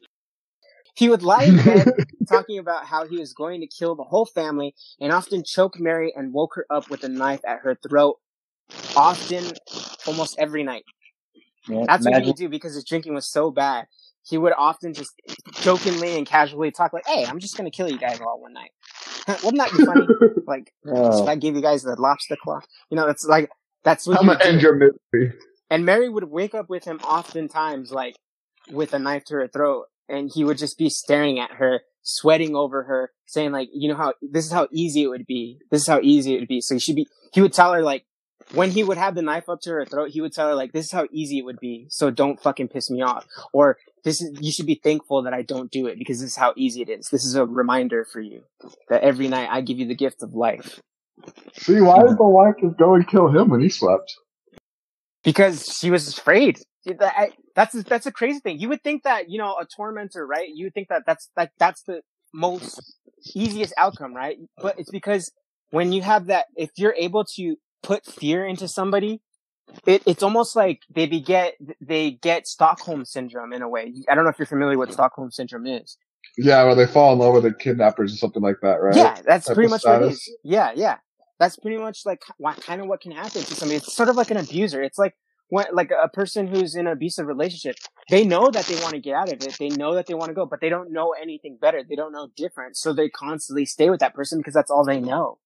He 0.96 1.10
would 1.10 1.24
lie 1.24 1.44
in 1.46 1.56
bed 1.66 1.88
talking 2.30 2.60
about 2.60 2.86
how 2.86 3.08
he 3.08 3.18
was 3.18 3.34
going 3.34 3.62
to 3.62 3.68
kill 3.68 3.96
the 3.96 4.04
whole 4.04 4.26
family 4.26 4.76
and 5.00 5.12
often 5.12 5.44
choke 5.44 5.80
Mary 5.80 6.14
and 6.16 6.34
woke 6.34 6.56
her 6.56 6.66
up 6.70 6.90
with 6.90 7.04
a 7.04 7.10
knife 7.10 7.42
at 7.46 7.60
her 7.60 7.76
throat, 7.76 8.18
often, 8.96 9.44
almost 10.06 10.38
every 10.38 10.64
night. 10.64 10.84
Yeah, 11.68 11.84
That's 11.88 12.06
what 12.06 12.22
he 12.22 12.28
would 12.28 12.36
do 12.38 12.50
because 12.50 12.76
his 12.76 12.84
drinking 12.86 13.14
was 13.14 13.30
so 13.32 13.52
bad. 13.52 13.86
He 14.24 14.38
would 14.38 14.54
often 14.58 14.94
just 14.94 15.12
jokingly 15.62 16.18
and 16.18 16.28
casually 16.28 16.72
talk 16.72 16.94
like, 16.94 17.06
"Hey, 17.08 17.26
I'm 17.26 17.40
just 17.40 17.58
gonna 17.58 17.72
kill 17.72 17.90
you 17.90 17.98
guys 17.98 18.20
all 18.22 18.40
one 18.40 18.54
night." 18.54 18.72
Wouldn't 19.44 19.58
that 19.58 19.72
be 19.76 19.84
funny? 19.86 20.08
like, 20.48 20.72
Oh. 20.88 21.20
should 21.20 21.30
I 21.30 21.36
give 21.36 21.56
you 21.56 21.62
guys 21.62 21.84
the 21.84 21.96
lobster 22.00 22.36
claw? 22.42 22.60
You 22.90 22.98
know, 22.98 23.08
it's 23.08 23.26
like 23.26 23.50
that's 23.84 24.06
what 24.06 24.20
I'm 24.20 24.28
gonna 24.28 24.44
end 24.44 24.62
your 24.62 24.76
misery. 24.76 25.34
And 25.70 25.86
Mary 25.86 26.10
would 26.10 26.26
wake 26.26 26.54
up 26.54 26.70
with 26.70 26.84
him 26.84 27.00
oftentimes, 27.00 27.92
like 27.92 28.16
with 28.72 28.94
a 28.94 29.00
knife 29.00 29.24
to 29.26 29.36
her 29.36 29.48
throat, 29.48 29.86
and 30.10 30.30
he 30.34 30.44
would 30.44 30.58
just 30.58 30.78
be 30.78 30.90
staring 30.90 31.40
at 31.40 31.52
her, 31.54 31.82
sweating 32.04 32.56
over 32.56 32.84
her, 32.84 33.12
saying 33.26 33.52
like, 33.52 33.70
"You 33.74 33.90
know 33.90 33.96
how 33.98 34.14
this 34.22 34.46
is 34.46 34.52
how 34.52 34.68
easy 34.72 35.04
it 35.04 35.08
would 35.08 35.26
be. 35.26 35.60
This 35.72 35.82
is 35.82 35.88
how 35.88 36.00
easy 36.02 36.36
it 36.36 36.40
would 36.42 36.48
be." 36.48 36.62
So 36.62 36.76
he 36.76 36.80
should 36.80 36.96
be. 36.96 37.08
He 37.34 37.42
would 37.42 37.54
tell 37.54 37.74
her 37.74 37.82
like, 37.82 38.06
when 38.54 38.72
he 38.72 38.84
would 38.84 38.98
have 38.98 39.16
the 39.16 39.22
knife 39.22 39.50
up 39.50 39.62
to 39.62 39.72
her 39.72 39.86
throat, 39.86 40.10
he 40.12 40.22
would 40.22 40.34
tell 40.34 40.48
her 40.48 40.56
like, 40.56 40.72
"This 40.74 40.86
is 40.88 40.92
how 40.92 41.08
easy 41.12 41.40
it 41.40 41.46
would 41.46 41.60
be. 41.60 41.88
So 41.90 42.10
don't 42.12 42.42
fucking 42.42 42.70
piss 42.70 42.90
me 42.90 43.02
off." 43.02 43.26
Or 43.54 43.78
this 44.04 44.22
is 44.22 44.38
you 44.42 44.52
should 44.52 44.66
be 44.66 44.76
thankful 44.84 45.24
that 45.24 45.34
I 45.34 45.42
don't 45.42 45.72
do 45.72 45.88
it 45.88 45.98
because 45.98 46.20
this 46.22 46.32
is 46.32 46.36
how 46.36 46.54
easy 46.58 46.82
it 46.82 46.90
is. 46.90 47.10
This 47.10 47.24
is 47.26 47.36
a 47.36 47.46
reminder 47.46 48.06
for 48.06 48.20
you 48.22 48.44
that 48.90 49.04
every 49.04 49.28
night 49.28 49.50
I 49.52 49.62
give 49.62 49.80
you 49.80 49.88
the 49.88 49.96
gift 49.96 50.24
of 50.24 50.34
life. 50.34 50.82
See, 51.54 51.80
why 51.82 52.02
did 52.04 52.18
the 52.18 52.24
wife 52.24 52.56
just 52.62 52.78
go 52.78 52.96
and 52.96 53.08
kill 53.08 53.28
him 53.30 53.50
when 53.50 53.62
he 53.62 53.70
slept? 53.70 54.16
because 55.24 55.78
she 55.78 55.92
was 55.92 56.18
afraid. 56.18 56.60
That- 56.86 57.14
I- 57.18 57.32
That's 57.54 57.74
that's 57.84 58.06
a 58.06 58.12
crazy 58.14 58.40
thing. 58.40 58.60
You 58.60 58.70
would 58.70 58.82
think 58.82 59.04
that 59.04 59.30
you 59.30 59.38
know 59.38 59.56
a 59.60 59.66
tormentor, 59.66 60.26
right? 60.26 60.48
You 60.48 60.66
would 60.68 60.74
think 60.74 60.88
that 60.88 61.04
that's 61.06 61.30
that 61.36 61.52
that's 61.60 61.84
the 61.84 62.02
most 62.34 62.96
easiest 63.36 63.74
outcome, 63.78 64.14
right? 64.16 64.38
But 64.62 64.80
it's 64.80 64.90
because 64.90 65.32
when 65.72 65.92
you 65.92 66.02
have 66.02 66.28
that, 66.28 66.46
if 66.56 66.70
you're 66.78 66.96
able 66.98 67.26
to 67.36 67.58
put 67.84 68.06
fear 68.06 68.46
into 68.46 68.68
somebody, 68.68 69.22
it, 69.86 70.04
it's 70.06 70.24
almost 70.24 70.56
like 70.56 70.82
they 70.94 71.08
get 71.08 71.56
they 71.80 72.12
get 72.12 72.48
Stockholm 72.48 73.06
syndrome 73.06 73.54
in 73.54 73.62
a 73.62 73.70
way. 73.70 73.94
I 74.10 74.16
don't 74.16 74.24
know 74.24 74.30
if 74.30 74.40
you're 74.40 74.46
familiar 74.46 74.78
with 74.78 74.92
Stockholm 74.92 75.32
syndrome 75.32 75.68
is. 75.68 75.98
Yeah, 76.38 76.64
well, 76.64 76.76
they 76.76 76.88
fall 76.88 77.14
in 77.14 77.20
love 77.20 77.34
with 77.34 77.44
the 77.44 77.54
kidnappers 77.54 78.14
or 78.14 78.18
something 78.18 78.42
like 78.42 78.58
that, 78.62 78.82
right? 78.82 78.96
Yeah, 78.96 79.22
that's 79.26 79.48
Type 79.48 79.56
pretty 79.56 79.70
much 79.70 79.84
what 79.84 80.04
it 80.04 80.12
is. 80.14 80.36
Yeah, 80.44 80.72
yeah. 80.76 80.98
That's 81.40 81.58
pretty 81.58 81.78
much 81.78 82.06
like 82.06 82.22
what, 82.38 82.62
kind 82.62 82.82
of 82.82 82.88
what 82.88 83.02
can 83.02 83.12
happen 83.12 83.42
to 83.42 83.56
somebody. 83.56 83.78
It's 83.78 83.96
sort 83.96 84.10
of 84.10 84.16
like 84.16 84.30
an 84.30 84.38
abuser. 84.38 84.84
It's 84.84 85.00
like 85.00 85.16
when, 85.50 85.66
like 85.74 85.92
a 85.92 86.08
person 86.08 86.48
who's 86.48 86.76
in 86.76 86.88
an 86.88 86.94
abusive 86.94 87.26
relationship. 87.26 87.76
They 88.10 88.24
know 88.24 88.50
that 88.52 88.66
they 88.66 88.76
want 88.76 88.92
to 88.92 89.00
get 89.00 89.16
out 89.16 89.32
of 89.32 89.42
it. 89.42 89.58
They 89.60 89.70
know 89.70 89.96
that 89.96 90.06
they 90.08 90.14
want 90.14 90.30
to 90.30 90.34
go, 90.34 90.46
but 90.46 90.62
they 90.62 90.70
don't 90.70 90.94
know 90.94 91.14
anything 91.20 91.58
better. 91.60 91.84
They 91.84 91.96
don't 91.96 92.14
know 92.14 92.30
different. 92.38 92.78
So 92.78 92.94
they 92.94 93.10
constantly 93.10 93.66
stay 93.66 93.90
with 93.90 94.00
that 94.00 94.14
person 94.14 94.40
because 94.40 94.54
that's 94.54 94.72
all 94.72 94.86
they 94.86 95.02
know. 95.02 95.40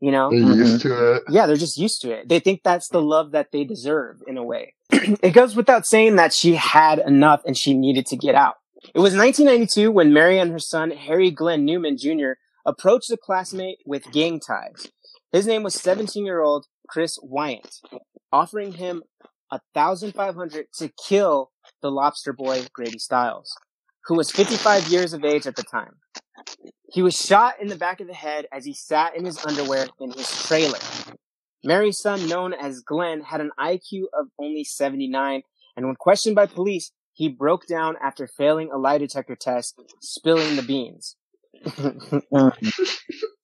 You 0.00 0.12
know? 0.12 0.30
They're 0.30 0.40
mm-hmm. 0.40 0.60
used 0.60 0.82
to 0.82 1.14
it. 1.14 1.22
Yeah, 1.28 1.46
they're 1.46 1.56
just 1.56 1.78
used 1.78 2.02
to 2.02 2.10
it. 2.10 2.28
They 2.28 2.40
think 2.40 2.60
that's 2.62 2.88
the 2.88 3.00
love 3.00 3.32
that 3.32 3.52
they 3.52 3.64
deserve 3.64 4.22
in 4.26 4.36
a 4.36 4.44
way. 4.44 4.74
it 4.90 5.32
goes 5.32 5.56
without 5.56 5.86
saying 5.86 6.16
that 6.16 6.32
she 6.32 6.54
had 6.54 6.98
enough 6.98 7.42
and 7.46 7.56
she 7.56 7.74
needed 7.74 8.06
to 8.06 8.16
get 8.16 8.34
out. 8.34 8.56
It 8.94 9.00
was 9.00 9.16
1992 9.16 9.90
when 9.90 10.12
Mary 10.12 10.38
and 10.38 10.52
her 10.52 10.58
son, 10.58 10.90
Harry 10.90 11.30
Glenn 11.30 11.64
Newman 11.64 11.96
Jr., 11.96 12.32
approached 12.64 13.10
a 13.10 13.16
classmate 13.16 13.78
with 13.86 14.12
gang 14.12 14.40
ties. 14.40 14.88
His 15.32 15.46
name 15.46 15.62
was 15.62 15.74
17 15.74 16.24
year 16.24 16.40
old 16.40 16.66
Chris 16.88 17.18
Wyant, 17.22 17.80
offering 18.32 18.72
him 18.72 19.02
a 19.50 19.60
thousand 19.74 20.12
five 20.12 20.34
hundred 20.34 20.66
to 20.78 20.90
kill 21.06 21.50
the 21.82 21.90
lobster 21.90 22.32
boy 22.32 22.66
Grady 22.72 22.98
Stiles, 22.98 23.52
who 24.06 24.14
was 24.14 24.30
55 24.30 24.88
years 24.88 25.12
of 25.12 25.24
age 25.24 25.46
at 25.46 25.56
the 25.56 25.62
time. 25.62 25.96
He 26.92 27.02
was 27.02 27.18
shot 27.18 27.60
in 27.60 27.68
the 27.68 27.76
back 27.76 28.00
of 28.00 28.06
the 28.06 28.14
head 28.14 28.46
as 28.52 28.64
he 28.64 28.72
sat 28.72 29.16
in 29.16 29.24
his 29.24 29.44
underwear 29.44 29.86
in 30.00 30.12
his 30.12 30.30
trailer. 30.46 30.78
Mary's 31.64 31.98
son, 31.98 32.28
known 32.28 32.54
as 32.54 32.80
Glenn, 32.80 33.22
had 33.22 33.40
an 33.40 33.50
IQ 33.58 34.04
of 34.18 34.28
only 34.38 34.62
79, 34.62 35.42
and 35.76 35.86
when 35.86 35.96
questioned 35.96 36.36
by 36.36 36.46
police, 36.46 36.92
he 37.12 37.28
broke 37.28 37.66
down 37.66 37.96
after 38.00 38.26
failing 38.26 38.70
a 38.70 38.78
lie 38.78 38.98
detector 38.98 39.34
test, 39.34 39.80
spilling 40.00 40.56
the 40.56 40.62
beans. 40.62 41.16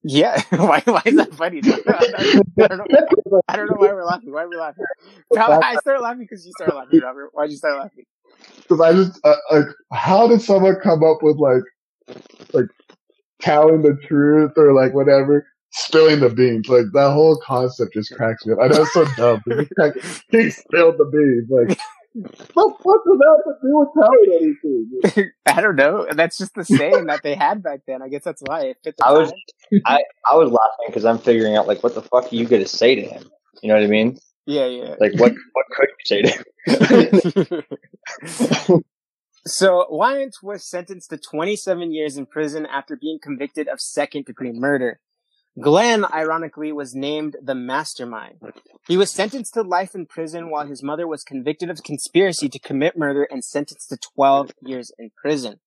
yeah, 0.04 0.42
why, 0.50 0.82
why 0.84 1.02
is 1.06 1.16
that 1.16 1.34
funny? 1.34 1.60
I 1.64 2.68
don't, 2.68 2.78
know, 2.78 3.40
I 3.48 3.56
don't 3.56 3.66
know 3.66 3.76
why 3.76 3.92
we're 3.92 4.04
laughing. 4.04 4.32
Why 4.32 4.42
are 4.44 4.48
we 4.48 4.56
laughing? 4.56 4.84
I 5.36 5.76
started 5.80 6.02
laughing 6.02 6.26
because 6.30 6.46
you 6.46 6.52
started 6.52 6.76
laughing, 6.76 7.00
Robert. 7.00 7.30
Why'd 7.32 7.50
you 7.50 7.56
start 7.56 7.78
laughing? 7.78 8.04
Because 8.56 8.80
I 8.80 8.92
just 8.92 9.20
uh, 9.24 9.34
like, 9.50 9.66
how 9.92 10.28
did 10.28 10.42
someone 10.42 10.76
come 10.82 11.02
up 11.02 11.22
with 11.22 11.38
like, 11.38 11.62
like 12.52 12.66
telling 13.42 13.82
the 13.82 13.96
truth 14.06 14.52
or 14.56 14.72
like 14.72 14.94
whatever, 14.94 15.46
spilling 15.72 16.20
the 16.20 16.30
beans? 16.30 16.68
Like 16.68 16.86
that 16.92 17.12
whole 17.12 17.36
concept 17.44 17.94
just 17.94 18.14
cracks 18.14 18.46
me 18.46 18.54
up. 18.54 18.60
I 18.62 18.68
know 18.68 18.82
it's 18.82 18.92
so 18.92 19.04
dumb. 19.16 19.42
But 19.46 19.58
it's 19.60 19.70
like, 19.76 19.94
he 20.30 20.50
spilled 20.50 20.96
the 20.98 21.04
beans. 21.06 21.48
Like, 21.50 21.78
what 22.54 22.68
the 22.68 22.82
fuck 22.84 23.04
does 23.06 23.18
that 23.18 23.36
have 23.36 23.44
to 23.44 23.54
do 23.62 23.78
with 23.78 23.88
telling 23.94 25.08
anything? 25.14 25.30
I 25.46 25.60
don't 25.60 25.76
know. 25.76 26.06
That's 26.12 26.36
just 26.38 26.54
the 26.54 26.64
saying 26.64 27.06
that 27.06 27.22
they 27.22 27.34
had 27.34 27.62
back 27.62 27.80
then. 27.86 28.02
I 28.02 28.08
guess 28.08 28.22
that's 28.24 28.42
why 28.44 28.62
it 28.66 28.76
fit 28.84 28.96
the 28.98 29.06
I 29.06 29.12
was- 29.12 29.32
I, 29.86 30.02
I 30.30 30.36
was 30.36 30.50
laughing 30.50 30.86
because 30.88 31.06
I'm 31.06 31.18
figuring 31.18 31.56
out 31.56 31.66
like 31.66 31.82
what 31.82 31.94
the 31.94 32.02
fuck 32.02 32.30
are 32.30 32.36
you 32.36 32.46
gonna 32.46 32.66
say 32.66 32.94
to 32.94 33.00
him? 33.02 33.24
You 33.62 33.68
know 33.68 33.74
what 33.76 33.84
I 33.84 33.86
mean? 33.86 34.18
Yeah, 34.44 34.66
yeah. 34.66 34.96
Like 35.00 35.12
what 35.18 35.32
what 35.52 35.66
could 35.74 35.88
you 35.88 36.04
say 36.04 36.22
to 36.22 37.64
him? 38.68 38.82
so 39.44 39.86
Wyant 39.90 40.36
was 40.42 40.68
sentenced 40.68 41.10
to 41.10 41.18
27 41.18 41.92
years 41.92 42.16
in 42.16 42.26
prison 42.26 42.66
after 42.66 42.96
being 42.96 43.18
convicted 43.22 43.68
of 43.68 43.80
second 43.80 44.26
degree 44.26 44.52
murder. 44.52 45.00
Glenn, 45.60 46.06
ironically, 46.06 46.72
was 46.72 46.94
named 46.94 47.36
the 47.42 47.54
mastermind. 47.54 48.40
He 48.88 48.96
was 48.96 49.10
sentenced 49.10 49.52
to 49.54 49.62
life 49.62 49.94
in 49.94 50.06
prison 50.06 50.48
while 50.48 50.66
his 50.66 50.82
mother 50.82 51.06
was 51.06 51.22
convicted 51.24 51.68
of 51.68 51.82
conspiracy 51.82 52.48
to 52.48 52.58
commit 52.58 52.96
murder 52.96 53.24
and 53.30 53.44
sentenced 53.44 53.90
to 53.90 53.98
12 54.14 54.52
years 54.62 54.92
in 54.98 55.10
prison. 55.20 55.60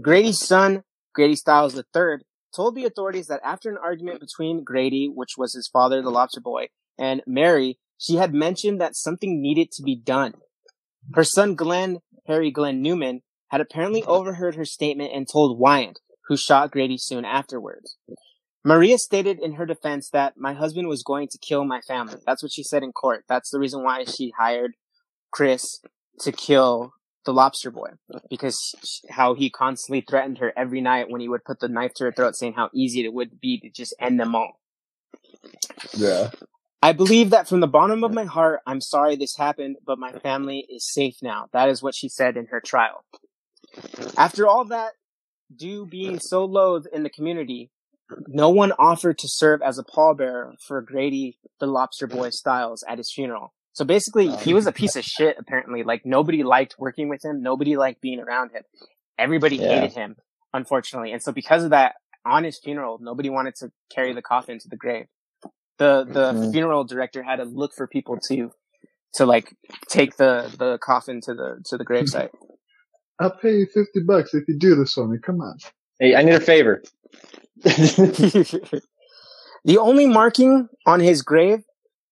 Grady's 0.00 0.40
son, 0.40 0.84
Grady 1.14 1.36
Stiles 1.36 1.76
III, 1.76 2.18
told 2.54 2.74
the 2.74 2.86
authorities 2.86 3.26
that 3.26 3.40
after 3.44 3.68
an 3.68 3.76
argument 3.76 4.20
between 4.20 4.64
Grady, 4.64 5.10
which 5.12 5.36
was 5.36 5.52
his 5.52 5.68
father, 5.68 6.00
the 6.00 6.10
lobster 6.10 6.40
boy, 6.40 6.68
and 6.98 7.22
Mary, 7.26 7.78
she 7.98 8.16
had 8.16 8.32
mentioned 8.32 8.80
that 8.80 8.96
something 8.96 9.42
needed 9.42 9.70
to 9.72 9.82
be 9.82 9.96
done. 9.96 10.34
Her 11.14 11.24
son 11.24 11.54
Glenn, 11.54 11.98
Harry 12.30 12.50
Glenn 12.50 12.80
Newman, 12.80 13.22
had 13.48 13.60
apparently 13.60 14.02
overheard 14.04 14.54
her 14.54 14.64
statement 14.64 15.12
and 15.12 15.28
told 15.28 15.58
Wyant, 15.58 16.00
who 16.28 16.36
shot 16.36 16.70
Grady 16.70 16.96
soon 16.96 17.24
afterwards. 17.24 17.96
Maria 18.64 18.98
stated 18.98 19.40
in 19.40 19.54
her 19.54 19.66
defense 19.66 20.10
that 20.10 20.36
my 20.36 20.52
husband 20.52 20.86
was 20.86 21.02
going 21.02 21.28
to 21.28 21.38
kill 21.38 21.64
my 21.64 21.80
family. 21.80 22.16
That's 22.26 22.42
what 22.42 22.52
she 22.52 22.62
said 22.62 22.82
in 22.82 22.92
court. 22.92 23.24
That's 23.28 23.50
the 23.50 23.58
reason 23.58 23.82
why 23.82 24.04
she 24.04 24.32
hired 24.38 24.74
Chris 25.32 25.80
to 26.20 26.32
kill 26.32 26.92
the 27.24 27.32
lobster 27.32 27.70
boy 27.70 27.90
because 28.28 29.02
how 29.10 29.34
he 29.34 29.50
constantly 29.50 30.04
threatened 30.08 30.38
her 30.38 30.52
every 30.56 30.80
night 30.80 31.10
when 31.10 31.20
he 31.20 31.28
would 31.28 31.44
put 31.44 31.60
the 31.60 31.68
knife 31.68 31.92
to 31.94 32.04
her 32.04 32.12
throat 32.12 32.36
saying 32.36 32.54
how 32.54 32.70
easy 32.72 33.04
it 33.04 33.12
would 33.12 33.40
be 33.40 33.58
to 33.60 33.70
just 33.70 33.94
end 34.00 34.18
them 34.20 34.34
all. 34.34 34.60
Yeah. 35.94 36.30
I 36.82 36.92
believe 36.92 37.30
that 37.30 37.46
from 37.46 37.60
the 37.60 37.66
bottom 37.66 38.04
of 38.04 38.12
my 38.12 38.24
heart, 38.24 38.60
I'm 38.66 38.80
sorry 38.80 39.16
this 39.16 39.36
happened, 39.36 39.76
but 39.86 39.98
my 39.98 40.12
family 40.12 40.66
is 40.68 40.90
safe 40.90 41.16
now. 41.22 41.48
That 41.52 41.68
is 41.68 41.82
what 41.82 41.94
she 41.94 42.08
said 42.08 42.36
in 42.36 42.46
her 42.46 42.60
trial. 42.60 43.04
After 44.16 44.46
all 44.46 44.64
that, 44.66 44.92
due 45.54 45.84
being 45.84 46.18
so 46.18 46.44
loathed 46.44 46.88
in 46.92 47.02
the 47.02 47.10
community, 47.10 47.70
no 48.26 48.48
one 48.48 48.72
offered 48.72 49.18
to 49.18 49.28
serve 49.28 49.60
as 49.62 49.78
a 49.78 49.84
pallbearer 49.84 50.54
for 50.66 50.80
Grady 50.80 51.38
the 51.60 51.66
Lobster 51.66 52.06
Boy 52.06 52.30
Stiles 52.30 52.82
at 52.88 52.98
his 52.98 53.12
funeral. 53.12 53.52
So 53.72 53.84
basically, 53.84 54.28
oh. 54.28 54.36
he 54.38 54.54
was 54.54 54.66
a 54.66 54.72
piece 54.72 54.96
of 54.96 55.04
shit, 55.04 55.36
apparently. 55.38 55.82
Like, 55.82 56.04
nobody 56.04 56.42
liked 56.42 56.76
working 56.78 57.08
with 57.08 57.24
him. 57.24 57.42
Nobody 57.42 57.76
liked 57.76 58.00
being 58.00 58.20
around 58.20 58.52
him. 58.52 58.62
Everybody 59.18 59.56
Yeah. 59.56 59.80
hated 59.80 59.92
him, 59.92 60.16
unfortunately. 60.52 61.12
And 61.12 61.22
so 61.22 61.30
because 61.30 61.62
of 61.62 61.70
that, 61.70 61.96
on 62.24 62.44
his 62.44 62.58
funeral, 62.58 62.98
nobody 63.00 63.30
wanted 63.30 63.54
to 63.56 63.70
carry 63.94 64.12
the 64.12 64.22
coffin 64.22 64.58
to 64.58 64.68
the 64.68 64.76
grave. 64.76 65.06
The, 65.80 66.04
the 66.08 66.34
Mhm. 66.34 66.52
funeral 66.52 66.84
director 66.84 67.24
had 67.24 67.36
to 67.38 67.44
look 67.44 67.72
for 67.74 67.88
people 67.88 68.18
to, 68.28 68.52
to 69.14 69.26
like, 69.26 69.56
take 69.88 70.16
the, 70.18 70.54
the 70.58 70.78
coffin 70.78 71.22
to 71.22 71.34
the, 71.34 71.62
to 71.66 71.78
the 71.78 71.86
gravesite. 71.86 72.30
I'll 73.18 73.36
pay 73.36 73.56
you 73.56 73.66
50 73.66 74.00
bucks 74.06 74.34
if 74.34 74.46
you 74.48 74.58
do 74.58 74.76
this 74.76 74.92
for 74.94 75.08
me. 75.08 75.18
Come 75.18 75.40
on. 75.40 75.56
Hey, 75.98 76.14
I 76.14 76.22
need 76.22 76.34
a 76.34 76.40
favor. 76.40 76.82
the 77.64 78.78
only 79.78 80.06
marking 80.06 80.68
on 80.86 81.00
his 81.00 81.22
grave 81.22 81.64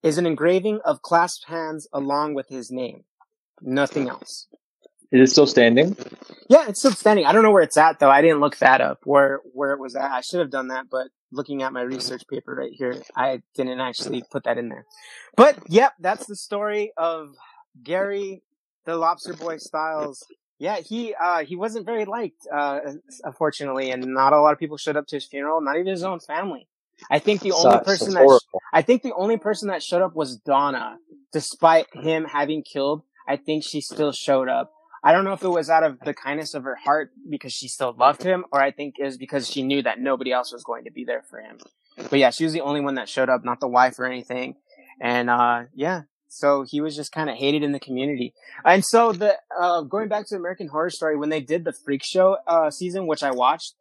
is 0.03 0.19
an 0.19 0.27
engraving 0.27 0.81
of 0.85 1.03
clasped 1.03 1.47
hands 1.49 1.89
along 1.93 2.35
with 2.35 2.49
his 2.49 2.71
name. 2.71 3.05
Nothing 3.63 4.09
else. 4.09 4.49
Is 5.11 5.29
it 5.29 5.33
still 5.33 5.47
standing? 5.47 5.97
Yeah, 6.49 6.67
it's 6.69 6.81
still 6.81 6.93
standing. 6.93 7.25
I 7.25 7.33
don't 7.33 7.43
know 7.43 7.51
where 7.51 7.63
it's 7.63 7.77
at 7.77 7.99
though. 7.99 8.11
I 8.11 8.23
didn't 8.23 8.41
look 8.41 8.57
that 8.59 8.81
up 8.81 9.01
where 9.05 9.41
where 9.53 9.73
it 9.73 9.81
was 9.81 9.97
at. 9.97 10.11
I 10.11 10.21
should 10.21 10.41
have 10.41 10.51
done 10.51 10.69
that, 10.69 10.87
but 10.91 11.09
looking 11.33 11.63
at 11.63 11.73
my 11.73 11.83
research 11.83 12.23
paper 12.29 12.55
right 12.55 12.73
here, 12.73 13.03
I 13.17 13.43
didn't 13.55 13.81
actually 13.81 14.23
put 14.31 14.45
that 14.45 14.59
in 14.59 14.69
there. 14.69 14.85
But 15.37 15.59
yep, 15.69 15.93
that's 16.01 16.27
the 16.27 16.37
story 16.37 16.93
of 16.97 17.35
Gary 17.83 18.43
the 18.85 18.97
Lobster 18.97 19.35
Boy 19.35 19.59
Stiles 19.59 20.25
yeah, 20.59 20.79
he 20.81 21.15
uh, 21.15 21.45
he 21.45 21.55
wasn't 21.57 21.87
very 21.87 22.05
liked, 22.05 22.47
uh, 22.53 22.81
unfortunately, 23.23 23.91
and 23.91 24.05
not 24.07 24.33
a 24.33 24.41
lot 24.41 24.53
of 24.53 24.59
people 24.59 24.77
showed 24.77 24.97
up 24.97 25.07
to 25.09 25.17
his 25.17 25.27
funeral. 25.27 25.61
Not 25.61 25.77
even 25.77 25.87
his 25.87 26.03
own 26.03 26.19
family. 26.19 26.67
I 27.11 27.21
think 27.21 27.43
the 27.43 27.53
only 27.53 27.63
Sucks. 27.63 27.87
person 27.87 28.15
that 28.15 28.41
sh- 28.43 28.59
I 28.73 28.83
think 28.83 29.03
the 29.03 29.15
only 29.15 29.37
person 29.37 29.69
that 29.69 29.85
showed 29.85 30.03
up 30.03 30.17
was 30.17 30.37
Donna. 30.37 30.99
Despite 31.33 31.87
him 31.95 32.25
having 32.25 32.65
killed, 32.65 33.03
I 33.29 33.37
think 33.37 33.63
she 33.63 33.81
still 33.81 34.11
showed 34.11 34.49
up. 34.49 34.73
I 35.09 35.13
don't 35.13 35.25
know 35.25 35.33
if 35.33 35.43
it 35.43 35.49
was 35.49 35.71
out 35.71 35.85
of 35.85 35.99
the 36.01 36.13
kindness 36.13 36.53
of 36.53 36.65
her 36.65 36.75
heart 36.75 37.13
because 37.31 37.55
she 37.55 37.67
still 37.67 37.95
loved 37.99 38.23
him, 38.23 38.45
or 38.53 38.61
I 38.61 38.73
think 38.73 38.97
it 38.99 39.05
was 39.05 39.17
because 39.17 39.49
she 39.49 39.63
knew 39.63 39.81
that 39.81 39.99
nobody 39.99 40.33
else 40.33 40.53
was 40.53 40.63
going 40.63 40.85
to 40.85 40.91
be 40.91 41.07
there 41.07 41.23
for 41.31 41.41
him. 41.41 41.57
But 42.11 42.19
yeah, 42.19 42.29
she 42.29 42.45
was 42.45 42.53
the 42.53 42.61
only 42.61 42.83
one 42.83 42.97
that 42.97 43.09
showed 43.09 43.31
up, 43.31 43.43
not 43.43 43.59
the 43.59 43.69
wife 43.69 43.99
or 43.99 44.05
anything. 44.05 44.57
And 45.01 45.31
uh 45.31 45.63
yeah, 45.75 46.03
so 46.29 46.67
he 46.69 46.83
was 46.83 46.95
just 46.95 47.11
kind 47.11 47.31
of 47.31 47.37
hated 47.37 47.63
in 47.63 47.73
the 47.73 47.81
community. 47.81 48.35
And 48.67 48.85
so 48.85 49.13
the 49.13 49.39
uh 49.59 49.81
going 49.81 50.09
back 50.09 50.27
to 50.29 50.37
American 50.37 50.69
Horror 50.69 50.91
Story 50.91 51.17
when 51.17 51.31
they 51.31 51.41
did 51.41 51.65
the 51.65 51.73
Freak 51.73 52.03
Show 52.05 52.37
uh 52.47 52.71
season, 52.71 53.07
which 53.07 53.23
I 53.23 53.31
watched, 53.31 53.77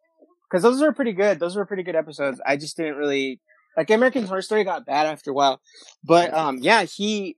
because 0.48 0.62
those 0.62 0.80
were 0.80 0.94
pretty 0.94 1.12
good. 1.12 1.40
Those 1.40 1.56
were 1.56 1.66
pretty 1.66 1.82
good 1.82 1.94
episodes. 1.94 2.40
I 2.46 2.56
just 2.56 2.74
didn't 2.78 2.96
really 2.96 3.38
like 3.76 3.90
American 3.90 4.24
Horror 4.24 4.40
Story 4.40 4.64
got 4.64 4.86
bad 4.86 5.04
after 5.04 5.32
a 5.32 5.34
while. 5.34 5.60
But 6.02 6.32
um 6.32 6.56
yeah, 6.62 6.84
he 6.84 7.36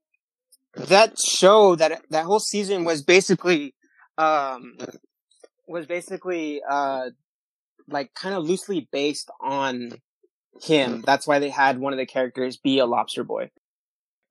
that 0.77 1.19
show 1.19 1.75
that 1.75 2.03
that 2.11 2.25
whole 2.25 2.39
season 2.39 2.85
was 2.85 3.03
basically 3.03 3.75
um 4.21 4.77
was 5.67 5.87
basically 5.87 6.61
uh 6.69 7.11
like 7.89 8.13
kind 8.15 8.35
of 8.35 8.45
loosely 8.45 8.89
based 8.93 9.31
on 9.41 9.93
him. 10.63 11.03
That's 11.07 11.27
why 11.27 11.39
they 11.39 11.51
had 11.51 11.79
one 11.79 11.93
of 11.93 11.99
the 11.99 12.07
characters 12.07 12.57
be 12.57 12.79
a 12.79 12.87
lobster 12.87 13.25
boy. 13.25 13.51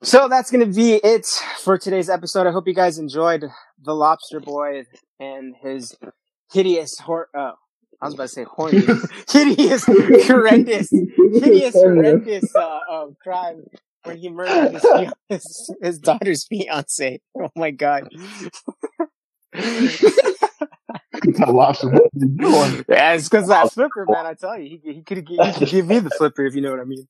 So 0.01 0.29
that's 0.29 0.49
going 0.49 0.65
to 0.65 0.73
be 0.73 0.93
it 0.93 1.25
for 1.61 1.77
today's 1.77 2.09
episode. 2.09 2.47
I 2.47 2.51
hope 2.51 2.67
you 2.67 2.73
guys 2.73 2.97
enjoyed 2.97 3.43
the 3.83 3.93
lobster 3.93 4.39
boy 4.39 4.85
and 5.19 5.55
his 5.61 5.97
hideous 6.53 6.99
hor- 6.99 7.27
uh, 7.35 7.51
I 8.01 8.05
was 8.05 8.13
about 8.13 8.23
to 8.23 8.29
say 8.29 8.43
horny, 8.45 8.81
hideous, 9.29 9.83
horrendous, 9.85 10.89
hideous, 10.89 11.73
horrendous 11.73 12.55
uh, 12.55 12.79
uh, 12.89 13.07
crime 13.21 13.65
where 14.03 14.15
he 14.15 14.29
murdered 14.29 14.71
his, 14.73 15.11
his, 15.29 15.75
his 15.81 15.99
daughter's 15.99 16.45
fiance. 16.45 17.19
Oh 17.37 17.49
my 17.57 17.71
god! 17.71 18.07
That 21.37 21.49
lobster 21.53 21.89
boy 21.89 21.99
is. 22.15 22.85
Yeah, 22.87 23.13
it's 23.13 23.29
because 23.29 23.47
that 23.47 23.71
flipper, 23.71 24.05
man. 24.07 24.25
I 24.25 24.33
tell 24.33 24.57
you, 24.57 24.79
he, 24.83 24.93
he 24.93 25.01
could 25.01 25.25
give 25.25 25.85
me 25.85 25.99
the 25.99 26.09
flipper 26.09 26.45
if 26.45 26.55
you 26.55 26.61
know 26.61 26.71
what 26.71 26.79
I 26.79 26.85
mean. 26.85 27.07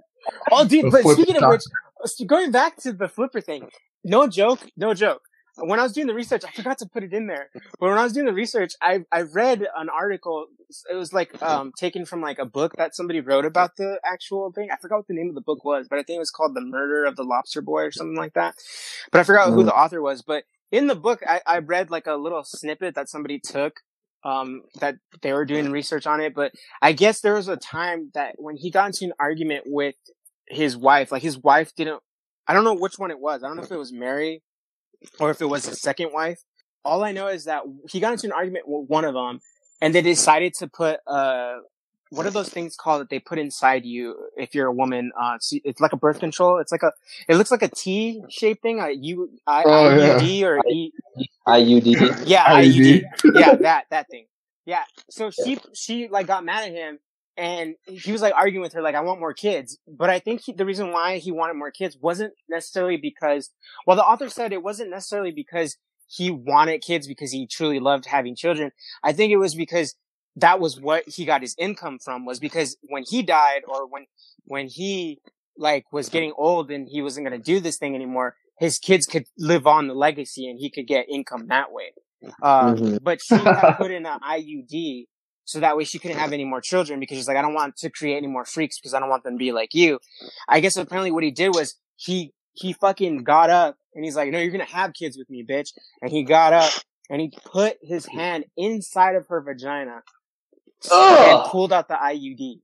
Oh, 0.52 0.66
dude! 0.66 0.90
But 0.92 1.02
speaking 1.04 1.42
of 1.42 1.48
which, 1.48 1.62
going 2.26 2.50
back 2.50 2.76
to 2.78 2.92
the 2.92 3.08
flipper 3.08 3.40
thing, 3.40 3.68
no 4.04 4.26
joke, 4.26 4.60
no 4.76 4.92
joke. 4.94 5.22
When 5.56 5.80
I 5.80 5.82
was 5.82 5.92
doing 5.92 6.06
the 6.06 6.14
research, 6.14 6.42
I 6.46 6.50
forgot 6.52 6.78
to 6.78 6.86
put 6.86 7.02
it 7.02 7.12
in 7.12 7.26
there. 7.26 7.48
But 7.54 7.88
when 7.88 7.98
I 7.98 8.04
was 8.04 8.12
doing 8.12 8.26
the 8.26 8.32
research, 8.32 8.74
I 8.80 9.00
I 9.10 9.22
read 9.22 9.66
an 9.76 9.88
article. 9.88 10.46
It 10.90 10.94
was 10.94 11.12
like 11.12 11.42
um 11.42 11.72
taken 11.76 12.04
from 12.04 12.20
like 12.20 12.38
a 12.38 12.44
book 12.44 12.74
that 12.76 12.94
somebody 12.94 13.20
wrote 13.20 13.44
about 13.44 13.76
the 13.76 13.98
actual 14.04 14.52
thing. 14.52 14.68
I 14.70 14.76
forgot 14.76 14.98
what 14.98 15.08
the 15.08 15.14
name 15.14 15.28
of 15.28 15.34
the 15.34 15.40
book 15.40 15.64
was, 15.64 15.88
but 15.88 15.98
I 15.98 16.02
think 16.02 16.16
it 16.16 16.20
was 16.20 16.30
called 16.30 16.54
"The 16.54 16.60
Murder 16.60 17.04
of 17.04 17.16
the 17.16 17.24
Lobster 17.24 17.62
Boy" 17.62 17.82
or 17.84 17.90
something 17.90 18.16
like 18.16 18.34
that. 18.34 18.54
But 19.10 19.20
I 19.20 19.24
forgot 19.24 19.50
who 19.52 19.62
the 19.64 19.74
author 19.74 20.00
was. 20.00 20.22
But 20.22 20.44
in 20.70 20.86
the 20.86 20.94
book, 20.94 21.22
I, 21.26 21.40
I 21.46 21.58
read 21.58 21.90
like 21.90 22.06
a 22.06 22.14
little 22.14 22.44
snippet 22.44 22.94
that 22.94 23.08
somebody 23.08 23.38
took 23.38 23.80
um 24.22 24.62
that 24.80 24.96
they 25.22 25.32
were 25.32 25.46
doing 25.46 25.70
research 25.70 26.06
on 26.06 26.20
it. 26.20 26.34
But 26.34 26.52
I 26.82 26.92
guess 26.92 27.20
there 27.20 27.34
was 27.34 27.48
a 27.48 27.56
time 27.56 28.10
that 28.14 28.34
when 28.38 28.56
he 28.56 28.70
got 28.70 28.86
into 28.86 29.06
an 29.06 29.12
argument 29.18 29.64
with 29.66 29.94
his 30.48 30.76
wife, 30.76 31.10
like 31.10 31.22
his 31.22 31.38
wife 31.38 31.74
didn't, 31.74 32.00
I 32.46 32.54
don't 32.54 32.64
know 32.64 32.74
which 32.74 32.98
one 32.98 33.10
it 33.10 33.18
was. 33.18 33.42
I 33.42 33.48
don't 33.48 33.56
know 33.56 33.62
if 33.62 33.70
it 33.70 33.78
was 33.78 33.92
Mary 33.92 34.42
or 35.18 35.30
if 35.30 35.40
it 35.40 35.46
was 35.46 35.66
his 35.66 35.80
second 35.80 36.12
wife. 36.12 36.42
All 36.84 37.04
I 37.04 37.12
know 37.12 37.28
is 37.28 37.44
that 37.44 37.62
he 37.88 38.00
got 38.00 38.12
into 38.12 38.26
an 38.26 38.32
argument 38.32 38.66
with 38.66 38.88
one 38.88 39.04
of 39.04 39.14
them 39.14 39.40
and 39.80 39.94
they 39.94 40.02
decided 40.02 40.54
to 40.54 40.66
put, 40.68 41.00
uh, 41.06 41.58
what 42.10 42.26
are 42.26 42.30
those 42.30 42.48
things 42.48 42.76
called 42.76 43.00
that 43.00 43.08
they 43.08 43.18
put 43.18 43.38
inside 43.38 43.84
you 43.84 44.16
if 44.36 44.54
you're 44.54 44.66
a 44.66 44.72
woman? 44.72 45.12
Uh, 45.20 45.32
it's, 45.36 45.52
it's 45.64 45.80
like 45.80 45.92
a 45.92 45.96
birth 45.96 46.18
control. 46.20 46.58
It's 46.58 46.72
like 46.72 46.82
a, 46.82 46.92
it 47.28 47.36
looks 47.36 47.50
like 47.50 47.62
a 47.62 47.68
T 47.68 48.22
shaped 48.28 48.62
thing, 48.62 48.80
a 48.80 48.90
U, 48.90 49.30
I, 49.46 49.62
Oh, 49.64 49.96
yeah. 49.96 50.18
IUD 50.18 50.42
or 50.42 50.60
E, 50.68 50.92
IUD. 51.46 52.22
yeah, 52.26 52.44
IUD. 52.46 53.02
IUD. 53.24 53.34
yeah, 53.34 53.54
that 53.60 53.84
that 53.90 54.08
thing. 54.10 54.26
Yeah. 54.66 54.82
So 55.08 55.30
she 55.30 55.58
she 55.74 56.08
like 56.08 56.26
got 56.26 56.44
mad 56.44 56.64
at 56.68 56.72
him, 56.72 56.98
and 57.36 57.74
he 57.86 58.12
was 58.12 58.22
like 58.22 58.34
arguing 58.34 58.62
with 58.62 58.72
her 58.74 58.82
like, 58.82 58.94
"I 58.94 59.00
want 59.00 59.20
more 59.20 59.32
kids." 59.32 59.78
But 59.88 60.10
I 60.10 60.18
think 60.18 60.42
he, 60.42 60.52
the 60.52 60.66
reason 60.66 60.92
why 60.92 61.18
he 61.18 61.32
wanted 61.32 61.54
more 61.54 61.70
kids 61.70 61.96
wasn't 62.00 62.34
necessarily 62.48 62.96
because, 62.96 63.50
well, 63.86 63.96
the 63.96 64.04
author 64.04 64.28
said 64.28 64.52
it 64.52 64.62
wasn't 64.62 64.90
necessarily 64.90 65.30
because 65.32 65.76
he 66.08 66.30
wanted 66.30 66.82
kids 66.82 67.06
because 67.06 67.30
he 67.30 67.46
truly 67.46 67.78
loved 67.78 68.06
having 68.06 68.34
children. 68.34 68.72
I 69.02 69.12
think 69.12 69.32
it 69.32 69.36
was 69.36 69.54
because 69.54 69.94
that 70.36 70.60
was 70.60 70.80
what 70.80 71.04
he 71.08 71.24
got 71.24 71.42
his 71.42 71.54
income 71.58 71.98
from. 71.98 72.24
Was 72.24 72.38
because 72.40 72.76
when 72.82 73.04
he 73.08 73.22
died 73.22 73.62
or 73.66 73.86
when 73.86 74.06
when 74.44 74.68
he 74.68 75.20
like 75.56 75.92
was 75.92 76.08
getting 76.08 76.32
old 76.36 76.70
and 76.70 76.88
he 76.88 77.02
wasn't 77.02 77.26
going 77.26 77.38
to 77.38 77.44
do 77.44 77.60
this 77.60 77.76
thing 77.78 77.94
anymore, 77.94 78.36
his 78.58 78.78
kids 78.78 79.06
could 79.06 79.24
live 79.38 79.66
on 79.66 79.88
the 79.88 79.94
legacy 79.94 80.48
and 80.48 80.58
he 80.58 80.70
could 80.70 80.86
get 80.86 81.06
income 81.08 81.46
that 81.48 81.72
way. 81.72 81.92
Uh, 82.42 82.74
Mhm. 82.74 82.98
But 83.02 83.20
she 83.22 83.34
had 83.34 83.74
put 83.78 83.90
in 83.90 84.06
an 84.06 84.20
IUD 84.20 85.06
so 85.44 85.58
that 85.60 85.76
way 85.76 85.84
she 85.84 85.98
couldn't 85.98 86.18
have 86.18 86.32
any 86.32 86.44
more 86.44 86.60
children 86.60 87.00
because 87.00 87.16
she's 87.18 87.26
like, 87.26 87.36
I 87.36 87.42
don't 87.42 87.54
want 87.54 87.76
to 87.78 87.90
create 87.90 88.16
any 88.16 88.28
more 88.28 88.44
freaks 88.44 88.78
because 88.78 88.94
I 88.94 89.00
don't 89.00 89.08
want 89.08 89.24
them 89.24 89.34
to 89.34 89.38
be 89.38 89.52
like 89.52 89.74
you. 89.74 89.98
I 90.48 90.60
guess 90.60 90.76
apparently 90.76 91.10
what 91.10 91.24
he 91.24 91.30
did 91.32 91.48
was 91.54 91.74
he 91.96 92.32
he 92.52 92.72
fucking 92.72 93.24
got 93.24 93.50
up 93.50 93.76
and 93.94 94.04
he's 94.04 94.16
like, 94.16 94.30
No, 94.30 94.38
you're 94.38 94.52
gonna 94.52 94.64
have 94.64 94.92
kids 94.94 95.18
with 95.18 95.28
me, 95.28 95.44
bitch. 95.48 95.70
And 96.02 96.10
he 96.12 96.22
got 96.22 96.52
up 96.52 96.70
and 97.08 97.20
he 97.20 97.32
put 97.44 97.78
his 97.82 98.06
hand 98.06 98.44
inside 98.56 99.16
of 99.16 99.26
her 99.28 99.40
vagina 99.40 100.02
and 100.90 101.50
pulled 101.50 101.72
out 101.72 101.88
the 101.88 101.94
IUD. 101.94 102.60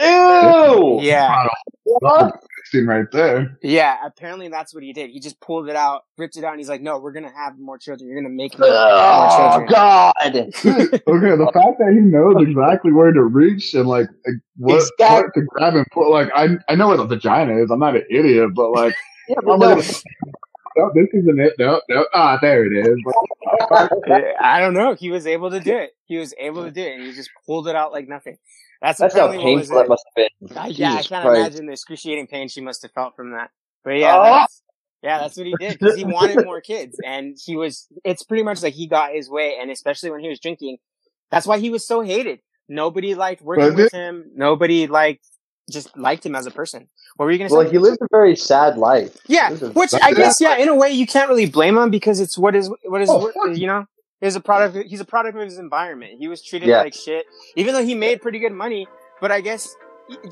Ew. 0.00 0.98
Yeah. 1.02 1.46
What? 1.84 2.40
Right 2.74 3.06
there. 3.12 3.56
Yeah, 3.62 3.96
apparently 4.04 4.48
that's 4.48 4.74
what 4.74 4.82
he 4.82 4.92
did. 4.92 5.08
He 5.10 5.20
just 5.20 5.40
pulled 5.40 5.70
it 5.70 5.76
out, 5.76 6.02
ripped 6.18 6.36
it 6.36 6.44
out, 6.44 6.50
and 6.52 6.60
he's 6.60 6.68
like, 6.68 6.82
"No, 6.82 6.98
we're 6.98 7.12
gonna 7.12 7.32
have 7.34 7.58
more 7.58 7.78
children. 7.78 8.08
You're 8.08 8.20
gonna 8.20 8.34
make 8.34 8.58
me 8.58 8.68
more 8.68 8.76
children. 8.76 8.98
Oh 9.00 9.50
children." 9.50 9.68
God. 9.68 10.14
Okay, 11.08 11.36
the 11.36 11.50
fact 11.54 11.78
that 11.78 11.92
he 11.94 12.00
knows 12.00 12.36
exactly 12.40 12.92
where 12.92 13.10
to 13.10 13.22
reach 13.24 13.72
and 13.72 13.88
like 13.88 14.08
like, 14.26 14.36
what 14.58 14.84
part 14.98 15.32
to 15.34 15.42
grab 15.42 15.76
and 15.76 15.86
put, 15.92 16.10
like 16.10 16.28
I 16.34 16.58
I 16.68 16.74
know 16.74 16.88
where 16.88 16.98
the 16.98 17.06
vagina 17.06 17.56
is. 17.56 17.70
I'm 17.70 17.80
not 17.80 17.96
an 17.96 18.04
idiot, 18.10 18.50
but 18.54 18.70
like 18.72 18.94
Yeah, 19.28 19.36
but 19.44 19.58
no, 19.58 19.80
no, 20.78 20.90
this 20.94 21.08
isn't 21.12 21.40
it. 21.40 21.54
No, 21.58 21.80
no, 21.88 22.06
ah, 22.14 22.38
there 22.40 22.64
it 22.64 22.86
is. 22.86 22.96
I 24.40 24.60
don't 24.60 24.74
know. 24.74 24.94
He 24.94 25.10
was 25.10 25.26
able 25.26 25.50
to 25.50 25.60
do 25.60 25.76
it. 25.76 25.90
He 26.06 26.16
was 26.16 26.34
able 26.38 26.64
to 26.64 26.70
do 26.70 26.80
it, 26.82 26.94
and 26.94 27.02
he 27.04 27.12
just 27.12 27.30
pulled 27.46 27.68
it 27.68 27.76
out 27.76 27.92
like 27.92 28.08
nothing. 28.08 28.38
That's, 28.80 28.98
that's 29.00 29.14
how 29.14 29.26
apparently 29.26 29.52
what 29.54 29.58
was 29.60 29.68
painful 29.68 29.76
that 29.78 29.84
it. 29.84 29.88
must 29.88 30.04
have 30.16 30.28
been. 30.48 30.56
I, 30.58 30.66
yeah, 30.68 30.92
I 30.94 31.02
can't 31.02 31.24
Christ. 31.24 31.40
imagine 31.40 31.66
the 31.66 31.72
excruciating 31.72 32.28
pain 32.28 32.48
she 32.48 32.60
must 32.60 32.82
have 32.82 32.92
felt 32.92 33.16
from 33.16 33.32
that. 33.32 33.50
But 33.84 33.98
yeah, 33.98 34.16
Oh. 34.16 34.22
that's, 34.22 34.62
yeah, 35.02 35.18
that's 35.18 35.36
what 35.36 35.46
he 35.46 35.54
did 35.58 35.78
because 35.78 35.96
he 35.96 36.04
wanted 36.04 36.44
more 36.44 36.60
kids, 36.60 36.96
and 37.04 37.36
he 37.44 37.56
was. 37.56 37.88
It's 38.04 38.22
pretty 38.22 38.44
much 38.44 38.62
like 38.62 38.74
he 38.74 38.86
got 38.86 39.12
his 39.14 39.28
way, 39.28 39.56
and 39.60 39.70
especially 39.70 40.10
when 40.10 40.20
he 40.20 40.28
was 40.28 40.38
drinking, 40.40 40.78
that's 41.30 41.46
why 41.46 41.58
he 41.58 41.70
was 41.70 41.86
so 41.86 42.00
hated. 42.02 42.40
Nobody 42.68 43.14
liked 43.14 43.42
working 43.42 43.64
Was 43.64 43.74
with 43.74 43.94
it? 43.94 43.96
him. 43.96 44.30
Nobody 44.34 44.86
liked 44.86 45.26
just 45.70 45.96
liked 45.96 46.24
him 46.24 46.34
as 46.34 46.46
a 46.46 46.50
person. 46.50 46.88
What 47.16 47.26
were 47.26 47.32
you 47.32 47.38
gonna 47.38 47.50
Well, 47.52 47.60
say? 47.62 47.64
Well, 47.66 47.72
he 47.72 47.78
lived 47.78 47.98
a 48.02 48.06
very 48.10 48.36
sad 48.36 48.78
life. 48.78 49.16
Yeah, 49.26 49.50
which 49.52 49.92
I 49.94 50.12
guess, 50.12 50.40
yeah, 50.40 50.56
in 50.56 50.68
a 50.68 50.74
way, 50.74 50.90
you 50.90 51.06
can't 51.06 51.28
really 51.28 51.46
blame 51.46 51.76
him 51.76 51.90
because 51.90 52.20
it's 52.20 52.36
what 52.38 52.54
is 52.54 52.70
what 52.84 53.00
is 53.02 53.08
Oh, 53.10 53.30
you 53.52 53.66
know. 53.66 53.84
Is 54.20 54.34
a 54.34 54.40
product. 54.40 54.88
He's 54.88 55.00
a 55.00 55.04
product 55.04 55.36
of 55.36 55.44
his 55.44 55.58
environment. 55.58 56.14
He 56.18 56.26
was 56.26 56.42
treated 56.42 56.68
Yeah. 56.68 56.78
like 56.82 56.92
shit, 56.94 57.24
even 57.54 57.72
though 57.72 57.84
he 57.84 57.94
made 57.94 58.20
pretty 58.20 58.40
good 58.40 58.52
money. 58.52 58.88
But 59.20 59.30
I 59.30 59.40
guess 59.40 59.72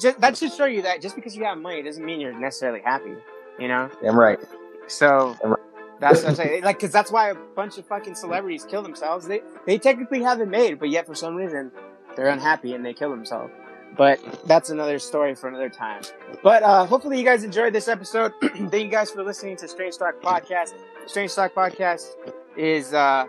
just, 0.00 0.20
that 0.20 0.36
should 0.36 0.52
show 0.52 0.64
you 0.64 0.82
that 0.82 1.00
just 1.00 1.14
because 1.14 1.36
you 1.36 1.44
have 1.44 1.56
money 1.58 1.82
doesn't 1.82 2.04
mean 2.04 2.20
you're 2.20 2.32
necessarily 2.36 2.80
happy. 2.80 3.14
You 3.60 3.68
know. 3.68 3.88
I'm 4.04 4.18
right. 4.18 4.40
So 4.88 5.36
Right. 5.44 5.58
that's 6.00 6.22
what 6.22 6.30
I'm 6.30 6.34
saying. 6.34 6.64
Like, 6.64 6.78
because 6.78 6.90
that's 6.90 7.12
why 7.12 7.30
a 7.30 7.34
bunch 7.34 7.78
of 7.78 7.86
fucking 7.86 8.16
celebrities 8.16 8.64
kill 8.68 8.82
themselves. 8.82 9.28
They 9.28 9.42
they 9.66 9.78
technically 9.78 10.22
have 10.22 10.40
it 10.40 10.48
made, 10.48 10.80
but 10.80 10.88
yet 10.88 11.06
for 11.06 11.14
some 11.14 11.36
reason 11.36 11.70
they're 12.16 12.26
unhappy 12.26 12.74
and 12.74 12.84
they 12.84 12.92
kill 12.94 13.10
themselves. 13.10 13.52
But 13.96 14.46
that's 14.46 14.70
another 14.70 14.98
story 14.98 15.34
for 15.34 15.48
another 15.48 15.70
time. 15.70 16.02
But 16.42 16.62
uh, 16.62 16.84
hopefully 16.84 17.18
you 17.18 17.24
guys 17.24 17.44
enjoyed 17.44 17.72
this 17.72 17.88
episode. 17.88 18.32
Thank 18.42 18.74
you 18.74 18.88
guys 18.88 19.10
for 19.10 19.22
listening 19.22 19.56
to 19.56 19.68
Strange 19.68 19.96
Talk 19.96 20.20
Podcast. 20.20 20.74
Strange 21.06 21.34
Talk 21.34 21.54
Podcast 21.54 22.08
is 22.56 22.92
uh, 22.92 23.24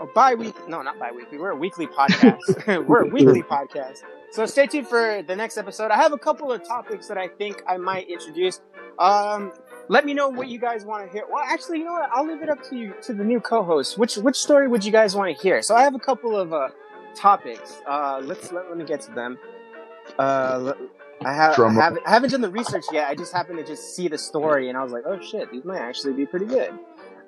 a 0.00 0.06
bi-week. 0.14 0.54
No, 0.68 0.82
not 0.82 0.98
bi-weekly. 0.98 1.38
We're 1.38 1.50
a 1.50 1.56
weekly 1.56 1.86
podcast. 1.86 2.86
We're 2.86 3.02
a 3.02 3.08
weekly 3.08 3.42
podcast. 3.42 4.02
So 4.32 4.46
stay 4.46 4.66
tuned 4.66 4.88
for 4.88 5.22
the 5.26 5.36
next 5.36 5.58
episode. 5.58 5.90
I 5.90 5.96
have 5.96 6.12
a 6.12 6.18
couple 6.18 6.50
of 6.52 6.66
topics 6.66 7.06
that 7.08 7.18
I 7.18 7.28
think 7.28 7.62
I 7.66 7.76
might 7.76 8.08
introduce. 8.08 8.60
Um, 8.98 9.52
let 9.88 10.04
me 10.04 10.14
know 10.14 10.28
what 10.28 10.48
you 10.48 10.58
guys 10.58 10.84
want 10.84 11.06
to 11.06 11.12
hear. 11.12 11.24
Well, 11.30 11.42
actually, 11.46 11.78
you 11.78 11.84
know 11.84 11.92
what? 11.92 12.08
I'll 12.12 12.26
leave 12.26 12.42
it 12.42 12.48
up 12.48 12.62
to 12.70 12.76
you 12.76 12.94
to 13.02 13.12
the 13.12 13.24
new 13.24 13.40
co-host. 13.40 13.98
Which 13.98 14.16
which 14.16 14.36
story 14.36 14.68
would 14.68 14.84
you 14.84 14.92
guys 14.92 15.14
want 15.14 15.36
to 15.36 15.42
hear? 15.42 15.60
So 15.62 15.74
I 15.74 15.82
have 15.82 15.94
a 15.94 15.98
couple 15.98 16.36
of 16.38 16.52
uh, 16.52 16.68
topics. 17.14 17.80
Uh, 17.86 18.20
let's 18.22 18.52
let, 18.52 18.68
let 18.68 18.78
me 18.78 18.84
get 18.84 19.00
to 19.02 19.12
them. 19.12 19.38
Uh, 20.18 20.72
I 21.24 21.32
have, 21.34 21.58
I 21.58 21.72
have, 21.72 21.98
I 22.06 22.10
haven't 22.10 22.30
done 22.30 22.40
the 22.40 22.50
research 22.50 22.84
yet. 22.92 23.08
I 23.08 23.14
just 23.14 23.32
happened 23.32 23.58
to 23.58 23.64
just 23.64 23.94
see 23.94 24.08
the 24.08 24.18
story, 24.18 24.68
and 24.68 24.76
I 24.76 24.82
was 24.82 24.92
like, 24.92 25.04
oh 25.06 25.20
shit, 25.20 25.50
these 25.52 25.64
might 25.64 25.78
actually 25.78 26.14
be 26.14 26.26
pretty 26.26 26.46
good. 26.46 26.72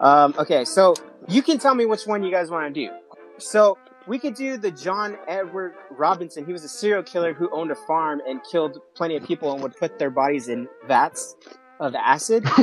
Um, 0.01 0.35
okay, 0.39 0.65
so 0.65 0.95
you 1.29 1.43
can 1.43 1.59
tell 1.59 1.75
me 1.75 1.87
which 1.87 2.05
one 2.07 2.23
you 2.25 2.31
guys 2.33 2.51
want 2.51 2.75
to 2.75 2.87
do. 2.87 2.93
So 3.39 3.79
we 4.09 4.19
could 4.19 4.35
do 4.35 4.57
the 4.57 4.71
John 4.73 5.17
Edward 5.29 5.75
Robinson. 5.91 6.45
He 6.45 6.53
was 6.53 6.65
a 6.65 6.69
serial 6.69 7.03
killer 7.05 7.33
who 7.33 7.49
owned 7.51 7.71
a 7.71 7.75
farm 7.77 8.21
and 8.29 8.41
killed 8.51 8.79
plenty 8.95 9.17
of 9.17 9.25
people 9.25 9.53
and 9.53 9.63
would 9.63 9.77
put 9.77 9.99
their 9.99 10.11
bodies 10.11 10.49
in 10.49 10.69
vats 10.87 11.37
of 11.81 11.95
acid. 11.95 12.45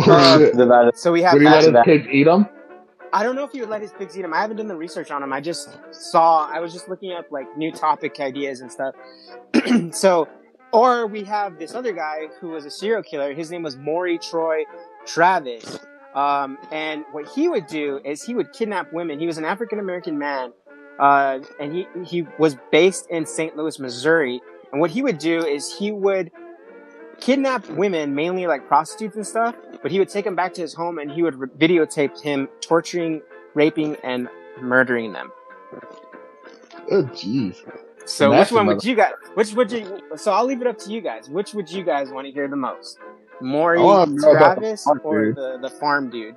Oh, 0.00 0.12
Uh, 0.12 0.38
shit. 0.38 0.54
The 0.54 0.66
bad- 0.66 0.98
So 0.98 1.10
we 1.10 1.22
have 1.22 1.32
Would 1.32 1.40
he 1.40 1.48
let 1.48 1.62
his 1.64 1.72
that. 1.72 1.84
kids 1.86 2.06
eat 2.10 2.24
them? 2.24 2.46
I 3.16 3.22
don't 3.22 3.34
know 3.34 3.44
if 3.44 3.52
he 3.52 3.60
would 3.60 3.70
let 3.70 3.80
his 3.80 3.92
pigs 3.92 4.18
eat 4.18 4.26
him. 4.26 4.34
I 4.34 4.42
haven't 4.42 4.58
done 4.58 4.68
the 4.68 4.76
research 4.76 5.10
on 5.10 5.22
him. 5.22 5.32
I 5.32 5.40
just 5.40 5.70
saw. 5.90 6.46
I 6.52 6.60
was 6.60 6.70
just 6.70 6.86
looking 6.86 7.12
up 7.12 7.32
like 7.32 7.46
new 7.56 7.72
topic 7.72 8.20
ideas 8.20 8.60
and 8.60 8.70
stuff. 8.70 8.94
so, 9.92 10.28
or 10.70 11.06
we 11.06 11.24
have 11.24 11.58
this 11.58 11.74
other 11.74 11.92
guy 11.92 12.26
who 12.38 12.48
was 12.50 12.66
a 12.66 12.70
serial 12.70 13.02
killer. 13.02 13.32
His 13.32 13.50
name 13.50 13.62
was 13.62 13.74
Maury 13.74 14.18
Troy 14.18 14.64
Travis. 15.06 15.78
Um, 16.14 16.58
and 16.70 17.06
what 17.12 17.26
he 17.26 17.48
would 17.48 17.66
do 17.68 18.00
is 18.04 18.22
he 18.22 18.34
would 18.34 18.52
kidnap 18.52 18.92
women. 18.92 19.18
He 19.18 19.26
was 19.26 19.38
an 19.38 19.46
African 19.46 19.78
American 19.78 20.18
man, 20.18 20.52
uh, 20.98 21.38
and 21.58 21.74
he 21.74 21.86
he 22.04 22.26
was 22.38 22.58
based 22.70 23.08
in 23.08 23.24
St. 23.24 23.56
Louis, 23.56 23.78
Missouri. 23.78 24.42
And 24.72 24.80
what 24.82 24.90
he 24.90 25.00
would 25.00 25.16
do 25.16 25.42
is 25.42 25.74
he 25.74 25.90
would 25.90 26.30
kidnap 27.20 27.68
women, 27.70 28.14
mainly 28.14 28.46
like 28.46 28.66
prostitutes 28.66 29.16
and 29.16 29.26
stuff, 29.26 29.54
but 29.82 29.90
he 29.90 29.98
would 29.98 30.08
take 30.08 30.24
them 30.24 30.34
back 30.34 30.52
to 30.54 30.60
his 30.60 30.74
home 30.74 30.98
and 30.98 31.10
he 31.10 31.22
would 31.22 31.34
re- 31.36 31.48
videotape 31.48 32.20
him 32.20 32.48
torturing, 32.60 33.22
raping, 33.54 33.96
and 34.04 34.28
murdering 34.60 35.12
them. 35.12 35.30
Oh, 36.90 37.02
jeez. 37.04 37.56
So 38.04 38.30
Nasty 38.30 38.54
which 38.54 38.58
one 38.58 38.66
would 38.68 38.84
you 38.84 38.94
guys? 38.94 39.12
Which 39.34 39.52
would 39.54 39.72
you? 39.72 40.00
So 40.16 40.32
I'll 40.32 40.44
leave 40.44 40.60
it 40.60 40.66
up 40.68 40.78
to 40.80 40.90
you 40.92 41.00
guys. 41.00 41.28
Which 41.28 41.54
would 41.54 41.68
you 41.70 41.82
guys 41.82 42.10
want 42.10 42.26
to 42.26 42.32
hear 42.32 42.46
the 42.46 42.54
most? 42.56 42.98
Maury 43.40 43.78
I 43.80 43.82
wanna 43.82 44.12
know 44.12 44.30
about 44.30 44.54
the 44.56 44.60
Travis 44.60 44.84
farm 44.84 45.00
or 45.04 45.24
dude. 45.26 45.36
the 45.36 45.58
the 45.62 45.70
farm 45.70 46.08
dude? 46.10 46.36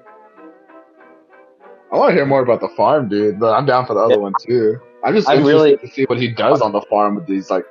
I 1.91 1.97
want 1.97 2.09
to 2.09 2.13
hear 2.15 2.25
more 2.25 2.41
about 2.41 2.59
the 2.61 2.69
farm, 2.69 3.07
dude, 3.09 3.39
but 3.39 3.53
I'm 3.53 3.65
down 3.65 3.85
for 3.85 3.93
the 3.93 3.99
other 4.01 4.15
Yeah. 4.15 4.19
one 4.19 4.33
too. 4.41 4.79
I'm 5.03 5.13
just 5.15 5.27
I 5.29 5.33
interested 5.35 5.53
really- 5.53 5.77
to 5.77 5.87
see 5.87 6.03
what 6.05 6.17
he 6.19 6.27
does 6.27 6.61
on 6.61 6.71
the 6.71 6.81
farm 6.81 7.15
with 7.15 7.25
these 7.27 7.49
like 7.51 7.65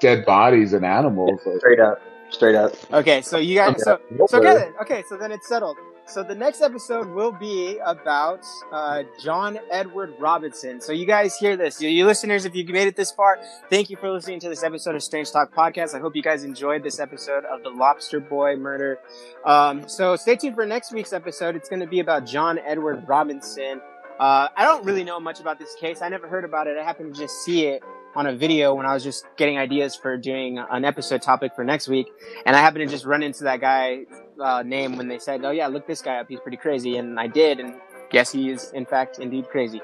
dead 0.00 0.24
bodies 0.24 0.72
and 0.72 0.84
animals. 0.86 1.40
Like, 1.44 1.58
Straight 1.58 1.80
up. 1.80 2.00
Straight 2.30 2.54
up. 2.54 2.72
Okay, 2.92 3.22
so 3.22 3.38
you 3.38 3.54
guys. 3.56 3.82
So 3.82 4.00
So 4.18 4.26
for 4.26 4.36
okay 4.38 4.50
it. 4.50 4.54
then. 4.58 4.72
Okay, 4.82 5.02
so 5.08 5.16
then 5.16 5.32
it's 5.32 5.48
settled. 5.48 5.76
So 6.08 6.22
the 6.22 6.36
next 6.36 6.60
episode 6.62 7.08
will 7.08 7.32
be 7.32 7.78
about 7.84 8.44
uh, 8.70 9.02
John 9.20 9.58
Edward 9.72 10.14
Robinson. 10.20 10.80
So 10.80 10.92
you 10.92 11.04
guys 11.04 11.36
hear 11.36 11.56
this, 11.56 11.82
you, 11.82 11.88
you 11.88 12.06
listeners, 12.06 12.44
if 12.44 12.54
you 12.54 12.64
made 12.66 12.86
it 12.86 12.94
this 12.94 13.10
far, 13.10 13.38
thank 13.70 13.90
you 13.90 13.96
for 13.96 14.12
listening 14.12 14.38
to 14.40 14.48
this 14.48 14.62
episode 14.62 14.94
of 14.94 15.02
Strange 15.02 15.32
Talk 15.32 15.52
Podcast. 15.52 15.96
I 15.96 15.98
hope 15.98 16.14
you 16.14 16.22
guys 16.22 16.44
enjoyed 16.44 16.84
this 16.84 17.00
episode 17.00 17.44
of 17.46 17.64
the 17.64 17.70
Lobster 17.70 18.20
Boy 18.20 18.54
murder. 18.54 19.00
Um, 19.44 19.88
so 19.88 20.14
stay 20.14 20.36
tuned 20.36 20.54
for 20.54 20.64
next 20.64 20.92
week's 20.92 21.12
episode. 21.12 21.56
It's 21.56 21.68
going 21.68 21.80
to 21.80 21.88
be 21.88 21.98
about 21.98 22.24
John 22.24 22.60
Edward 22.60 23.02
Robinson. 23.08 23.80
Uh, 24.20 24.46
I 24.56 24.62
don't 24.62 24.84
really 24.84 25.02
know 25.02 25.18
much 25.18 25.40
about 25.40 25.58
this 25.58 25.74
case. 25.74 26.02
I 26.02 26.08
never 26.08 26.28
heard 26.28 26.44
about 26.44 26.68
it. 26.68 26.78
I 26.78 26.84
happened 26.84 27.16
to 27.16 27.20
just 27.20 27.44
see 27.44 27.66
it 27.66 27.82
on 28.16 28.26
a 28.26 28.34
video 28.34 28.74
when 28.74 28.86
I 28.86 28.94
was 28.94 29.04
just 29.04 29.26
getting 29.36 29.58
ideas 29.58 29.94
for 29.94 30.16
doing 30.16 30.58
an 30.58 30.84
episode 30.84 31.22
topic 31.22 31.52
for 31.54 31.64
next 31.64 31.86
week 31.86 32.08
and 32.44 32.56
I 32.56 32.60
happened 32.60 32.88
to 32.88 32.92
just 32.92 33.04
run 33.04 33.22
into 33.22 33.44
that 33.44 33.60
guy 33.60 34.06
uh, 34.40 34.62
name 34.62 34.96
when 34.96 35.08
they 35.08 35.18
said, 35.18 35.44
"Oh 35.44 35.50
yeah, 35.50 35.66
look 35.66 35.86
this 35.86 36.02
guy 36.02 36.16
up. 36.18 36.28
He's 36.28 36.40
pretty 36.40 36.56
crazy," 36.56 36.96
and 36.96 37.18
I 37.18 37.26
did, 37.26 37.60
and 37.60 37.74
guess 38.10 38.32
he 38.32 38.50
is 38.50 38.70
in 38.72 38.86
fact 38.86 39.18
indeed 39.18 39.48
crazy. 39.48 39.80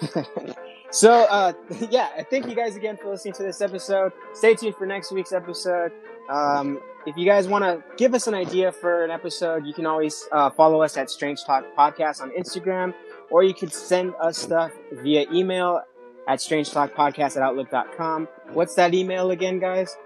so 0.90 1.24
uh, 1.24 1.52
yeah, 1.90 2.22
thank 2.30 2.46
you 2.46 2.54
guys 2.54 2.76
again 2.76 2.96
for 2.96 3.10
listening 3.10 3.34
to 3.34 3.42
this 3.42 3.60
episode. 3.60 4.12
Stay 4.34 4.54
tuned 4.54 4.76
for 4.76 4.86
next 4.86 5.12
week's 5.12 5.32
episode. 5.32 5.92
Um, 6.28 6.80
if 7.06 7.16
you 7.16 7.24
guys 7.24 7.48
want 7.48 7.64
to 7.64 7.82
give 7.96 8.14
us 8.14 8.26
an 8.26 8.34
idea 8.34 8.70
for 8.70 9.04
an 9.04 9.10
episode, 9.10 9.66
you 9.66 9.72
can 9.72 9.86
always 9.86 10.28
uh, 10.32 10.50
follow 10.50 10.82
us 10.82 10.96
at 10.96 11.10
Strange 11.10 11.44
Talk 11.44 11.64
Podcast 11.76 12.20
on 12.20 12.30
Instagram, 12.30 12.94
or 13.30 13.42
you 13.42 13.54
could 13.54 13.72
send 13.72 14.14
us 14.20 14.38
stuff 14.38 14.70
via 14.92 15.24
email 15.32 15.80
at 16.28 16.40
strange 16.40 16.70
talk 16.70 16.94
podcast 16.94 17.36
at 17.36 17.42
outlook.com. 17.42 18.28
What's 18.52 18.74
that 18.74 18.94
email 18.94 19.30
again, 19.30 19.58
guys? 19.58 19.96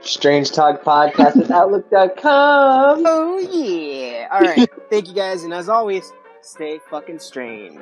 Strange 0.00 0.52
Talk 0.52 0.82
Podcast 0.82 1.42
at 1.44 1.50
Outlook.com. 1.50 3.02
Oh 3.04 3.38
yeah. 3.38 4.28
All 4.30 4.40
right. 4.40 4.68
Thank 4.90 5.08
you 5.08 5.14
guys, 5.14 5.42
and 5.42 5.52
as 5.52 5.68
always, 5.68 6.12
stay 6.40 6.78
fucking 6.88 7.18
strange. 7.18 7.78